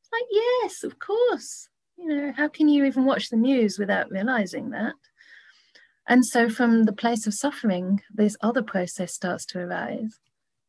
It's 0.00 0.12
like, 0.12 0.26
yes, 0.30 0.84
of 0.84 0.98
course. 0.98 1.68
You 1.96 2.08
know, 2.08 2.32
how 2.36 2.48
can 2.48 2.68
you 2.68 2.84
even 2.84 3.04
watch 3.04 3.28
the 3.28 3.36
news 3.36 3.78
without 3.78 4.10
realizing 4.10 4.70
that? 4.70 4.94
And 6.06 6.24
so, 6.24 6.48
from 6.48 6.84
the 6.84 6.92
place 6.92 7.26
of 7.26 7.34
suffering, 7.34 8.02
this 8.12 8.36
other 8.40 8.62
process 8.62 9.14
starts 9.14 9.46
to 9.46 9.60
arise 9.60 10.20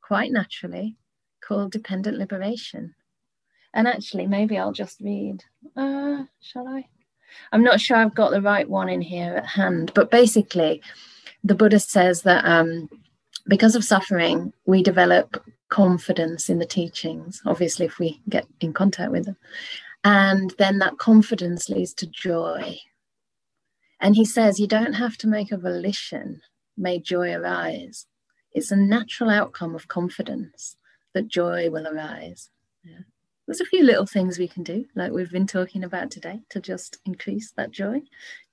quite 0.01 0.31
naturally 0.31 0.95
called 1.43 1.71
dependent 1.71 2.17
liberation. 2.17 2.95
And 3.75 3.89
actually, 3.89 4.25
maybe 4.25 4.57
I'll 4.57 4.71
just 4.71 5.01
read. 5.01 5.43
Uh, 5.75 6.23
shall 6.41 6.67
I? 6.67 6.88
I'm 7.51 7.63
not 7.63 7.81
sure 7.81 7.97
I've 7.97 8.15
got 8.15 8.31
the 8.31 8.41
right 8.41 8.67
one 8.67 8.88
in 8.88 9.01
here 9.01 9.35
at 9.35 9.45
hand, 9.45 9.91
but 9.93 10.09
basically, 10.09 10.81
the 11.43 11.55
Buddha 11.55 11.79
says 11.79 12.21
that 12.21 12.45
um, 12.45 12.89
because 13.49 13.75
of 13.75 13.83
suffering, 13.83 14.53
we 14.65 14.81
develop 14.81 15.43
confidence 15.67 16.49
in 16.49 16.59
the 16.59 16.65
teachings, 16.65 17.41
obviously, 17.45 17.85
if 17.85 17.99
we 17.99 18.21
get 18.29 18.47
in 18.61 18.71
contact 18.71 19.11
with 19.11 19.25
them. 19.25 19.35
And 20.05 20.53
then 20.57 20.79
that 20.79 20.97
confidence 20.97 21.67
leads 21.69 21.93
to 21.95 22.07
joy. 22.07 22.77
And 23.99 24.15
he 24.15 24.23
says, 24.23 24.57
you 24.57 24.67
don't 24.67 24.93
have 24.93 25.17
to 25.17 25.27
make 25.27 25.51
a 25.51 25.57
volition, 25.57 26.41
may 26.77 26.99
joy 26.99 27.33
arise. 27.33 28.05
It's 28.53 28.71
a 28.71 28.77
natural 28.77 29.29
outcome 29.29 29.75
of 29.75 29.89
confidence 29.89 30.77
that 31.13 31.27
joy 31.27 31.69
will 31.69 31.88
arise. 31.88 32.49
Yeah 32.81 32.99
there's 33.47 33.62
a 33.62 33.65
few 33.65 33.84
little 33.84 34.08
things 34.08 34.39
we 34.39 34.47
can 34.47 34.63
do, 34.63 34.86
like 34.95 35.12
we've 35.12 35.31
been 35.31 35.45
talking 35.47 35.84
about 35.84 36.10
today, 36.10 36.39
to 36.49 36.60
just 36.60 36.97
increase 37.05 37.51
that 37.51 37.71
joy, 37.71 38.01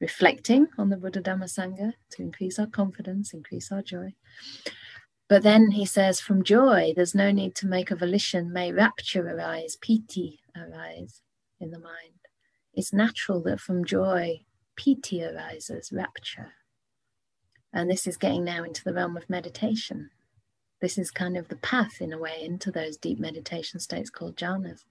reflecting 0.00 0.66
on 0.76 0.90
the 0.90 0.96
Buddha 0.96 1.22
Dhamma 1.22 1.44
Sangha 1.44 1.92
to 2.10 2.22
increase 2.22 2.58
our 2.58 2.66
confidence, 2.66 3.32
increase 3.32 3.72
our 3.72 3.82
joy. 3.82 4.12
But 5.28 5.42
then 5.42 5.70
he 5.70 5.86
says, 5.86 6.20
from 6.20 6.44
joy, 6.44 6.92
there's 6.94 7.14
no 7.14 7.30
need 7.30 7.54
to 7.56 7.66
make 7.66 7.90
a 7.90 7.96
volition, 7.96 8.52
may 8.52 8.70
rapture 8.70 9.26
arise, 9.26 9.76
piti 9.76 10.40
arise 10.54 11.22
in 11.58 11.70
the 11.70 11.78
mind. 11.78 12.12
It's 12.74 12.92
natural 12.92 13.42
that 13.44 13.60
from 13.60 13.86
joy, 13.86 14.42
piti 14.76 15.24
arises, 15.24 15.90
rapture. 15.90 16.52
And 17.72 17.90
this 17.90 18.06
is 18.06 18.18
getting 18.18 18.44
now 18.44 18.62
into 18.62 18.84
the 18.84 18.92
realm 18.92 19.16
of 19.16 19.30
meditation 19.30 20.10
this 20.82 20.98
is 20.98 21.12
kind 21.12 21.36
of 21.36 21.48
the 21.48 21.56
path 21.56 22.00
in 22.00 22.12
a 22.12 22.18
way 22.18 22.42
into 22.42 22.70
those 22.70 22.96
deep 22.96 23.18
meditation 23.20 23.80
states 23.80 24.10
called 24.10 24.36
jhanas. 24.36 24.84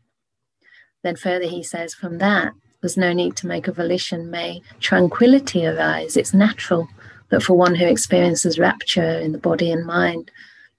Then 1.03 1.17
further, 1.17 1.45
he 1.45 1.61
says, 1.61 1.93
from 1.93 2.17
that, 2.19 2.53
there's 2.79 2.97
no 2.97 3.11
need 3.11 3.35
to 3.35 3.47
make 3.47 3.67
a 3.67 3.73
volition, 3.73 4.31
may 4.31 4.61
tranquility 4.79 5.67
arise. 5.67 6.15
It's 6.15 6.33
natural 6.33 6.87
that 7.29 7.43
for 7.43 7.53
one 7.53 7.75
who 7.75 7.85
experiences 7.85 8.57
rapture 8.57 9.19
in 9.19 9.33
the 9.33 9.37
body 9.37 9.69
and 9.69 9.85
mind, 9.85 10.31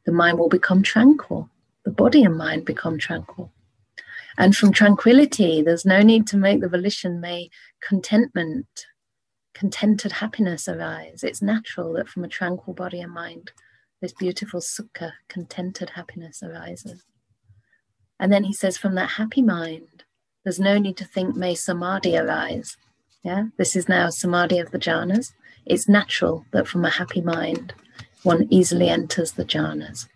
the 0.07 0.13
mind 0.13 0.39
will 0.39 0.49
become 0.49 0.83
tranquil, 0.83 1.51
the 1.85 1.91
body 1.91 2.25
and 2.25 2.37
mind 2.37 2.65
become 2.65 2.99
tranquil. 2.99 3.53
And 4.39 4.57
from 4.57 4.73
tranquility, 4.73 5.61
there's 5.61 5.85
no 5.85 6.01
need 6.01 6.27
to 6.29 6.39
make 6.39 6.63
the 6.63 6.69
volition, 6.69 7.21
may 7.21 7.51
contentment, 7.87 8.87
contented 9.53 10.13
happiness 10.13 10.69
arise. 10.69 11.23
It's 11.23 11.43
natural 11.43 11.93
that 11.95 12.09
from 12.09 12.25
a 12.25 12.29
tranquil 12.29 12.73
body 12.73 13.03
and 13.03 13.13
mind, 13.13 13.53
this 14.03 14.13
beautiful 14.13 14.61
sukha, 14.61 15.13
contented 15.29 15.91
happiness 15.91 16.43
arises. 16.43 17.05
And 18.19 18.33
then 18.33 18.45
he 18.45 18.53
says, 18.53 18.77
from 18.77 18.97
that 18.97 19.11
happy 19.11 19.43
mind, 19.43 20.05
there's 20.45 20.61
no 20.61 20.77
need 20.77 20.97
to 20.99 21.05
think, 21.05 21.37
may 21.37 21.55
samadhi 21.55 22.19
arise. 22.19 22.77
Yeah, 23.23 23.45
this 23.57 23.77
is 23.77 23.89
now 23.89 24.11
samadhi 24.11 24.59
of 24.59 24.73
the 24.73 24.79
jhanas. 24.79 25.33
It's 25.65 25.89
natural 25.89 26.45
that 26.51 26.67
from 26.67 26.85
a 26.85 26.91
happy 26.91 27.21
mind, 27.21 27.73
one 28.25 28.49
easily 28.51 28.89
enters 28.89 29.33
the 29.33 29.45
jhanas. 29.45 30.09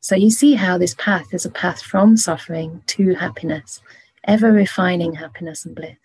So 0.00 0.14
you 0.14 0.30
see 0.30 0.54
how 0.54 0.76
this 0.76 0.94
path 0.94 1.32
is 1.32 1.46
a 1.46 1.50
path 1.50 1.82
from 1.82 2.18
suffering 2.18 2.82
to 2.88 3.14
happiness, 3.14 3.80
ever 4.24 4.52
refining 4.52 5.14
happiness 5.14 5.64
and 5.64 5.74
bliss. 5.74 5.96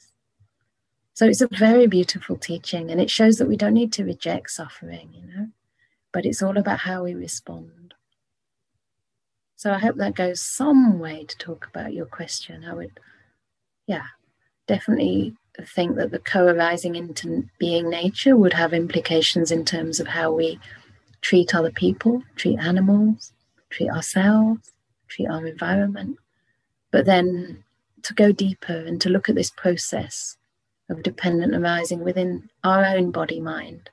So 1.13 1.25
it's 1.25 1.41
a 1.41 1.49
very 1.51 1.87
beautiful 1.87 2.37
teaching, 2.37 2.91
and 2.91 3.01
it 3.01 3.09
shows 3.09 3.37
that 3.37 3.47
we 3.47 3.57
don't 3.57 3.73
need 3.73 3.91
to 3.93 4.05
reject 4.05 4.51
suffering, 4.51 5.09
you 5.13 5.21
know, 5.25 5.47
but 6.15 6.25
it's 6.25 6.41
all 6.41 6.57
about 6.57 6.79
how 6.79 7.03
we 7.03 7.13
respond. 7.13 7.93
So 9.57 9.73
I 9.73 9.79
hope 9.79 9.97
that 9.97 10.15
goes 10.15 10.39
some 10.39 10.97
way 10.97 11.25
to 11.25 11.37
talk 11.37 11.67
about 11.67 11.91
your 11.91 12.05
question. 12.05 12.63
I 12.63 12.73
would, 12.73 13.01
yeah, 13.85 14.05
definitely 14.65 15.35
think 15.75 15.97
that 15.97 16.11
the 16.11 16.19
co 16.19 16.45
arising 16.45 16.95
into 16.95 17.49
being 17.59 17.89
nature 17.89 18.37
would 18.37 18.53
have 18.53 18.73
implications 18.73 19.51
in 19.51 19.65
terms 19.65 19.99
of 19.99 20.07
how 20.07 20.31
we 20.31 20.57
treat 21.19 21.53
other 21.53 21.71
people, 21.71 22.23
treat 22.37 22.59
animals, 22.59 23.33
treat 23.69 23.89
ourselves, 23.89 24.71
treat 25.09 25.27
our 25.27 25.45
environment. 25.45 26.17
But 26.91 27.05
then 27.05 27.65
to 28.03 28.13
go 28.13 28.31
deeper 28.31 28.77
and 28.87 29.01
to 29.01 29.09
look 29.09 29.27
at 29.27 29.35
this 29.35 29.51
process 29.51 30.37
of 30.89 31.03
dependent 31.03 31.53
arising 31.53 32.05
within 32.05 32.49
our 32.63 32.85
own 32.85 33.11
body 33.11 33.41
mind 33.41 33.89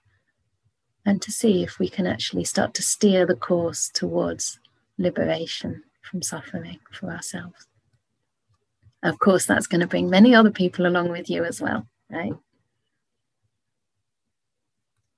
and 1.04 1.20
to 1.22 1.32
see 1.32 1.62
if 1.62 1.78
we 1.78 1.88
can 1.88 2.06
actually 2.06 2.44
start 2.44 2.74
to 2.74 2.82
steer 2.82 3.26
the 3.26 3.34
course 3.34 3.90
towards 3.92 4.60
liberation 4.98 5.82
from 6.02 6.22
suffering 6.22 6.78
for 6.92 7.10
ourselves. 7.10 7.66
Of 9.02 9.18
course, 9.18 9.46
that's 9.46 9.66
going 9.66 9.80
to 9.80 9.86
bring 9.86 10.08
many 10.08 10.34
other 10.34 10.50
people 10.50 10.86
along 10.86 11.10
with 11.10 11.28
you 11.28 11.44
as 11.44 11.60
well, 11.60 11.86
right? 12.08 12.34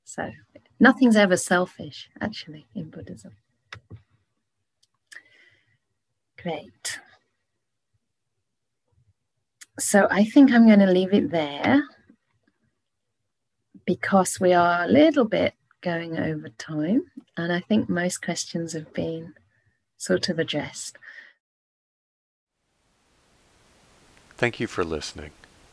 So, 0.05 0.31
nothing's 0.81 1.17
ever 1.17 1.37
selfish, 1.37 2.09
actually, 2.21 2.67
in 2.75 2.89
Buddhism. 2.89 3.33
Great. 6.41 6.99
So 9.79 10.07
I 10.11 10.25
think 10.25 10.53
I'm 10.53 10.67
going 10.67 10.79
to 10.81 10.87
leave 10.87 11.13
it 11.13 11.31
there 11.31 11.83
because 13.87 14.39
we 14.41 14.53
are 14.53 14.85
a 14.85 14.89
little 14.89 15.25
bit 15.25 15.55
going 15.85 16.19
over 16.19 16.49
time, 16.49 17.11
and 17.37 17.53
I 17.53 17.61
think 17.61 17.89
most 17.89 18.23
questions 18.23 18.73
have 18.73 18.93
been 18.95 19.35
sort 19.99 20.31
of 20.31 20.39
addressed. 20.39 20.97
Thank 24.37 24.59
you 24.59 24.67
for 24.67 24.83
listening. 24.83 25.31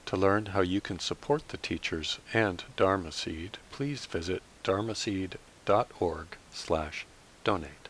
To 0.08 0.18
learn 0.18 0.48
how 0.48 0.62
you 0.62 0.82
can 0.82 1.00
support 1.00 1.48
the 1.48 1.58
teachers 1.58 2.20
and 2.34 2.64
Dharma 2.76 3.14
Seed, 3.14 3.58
please 3.72 4.06
visit 4.06 4.44
dharmaseed.org 4.66 6.28
slash 6.52 7.06
donate. 7.46 7.81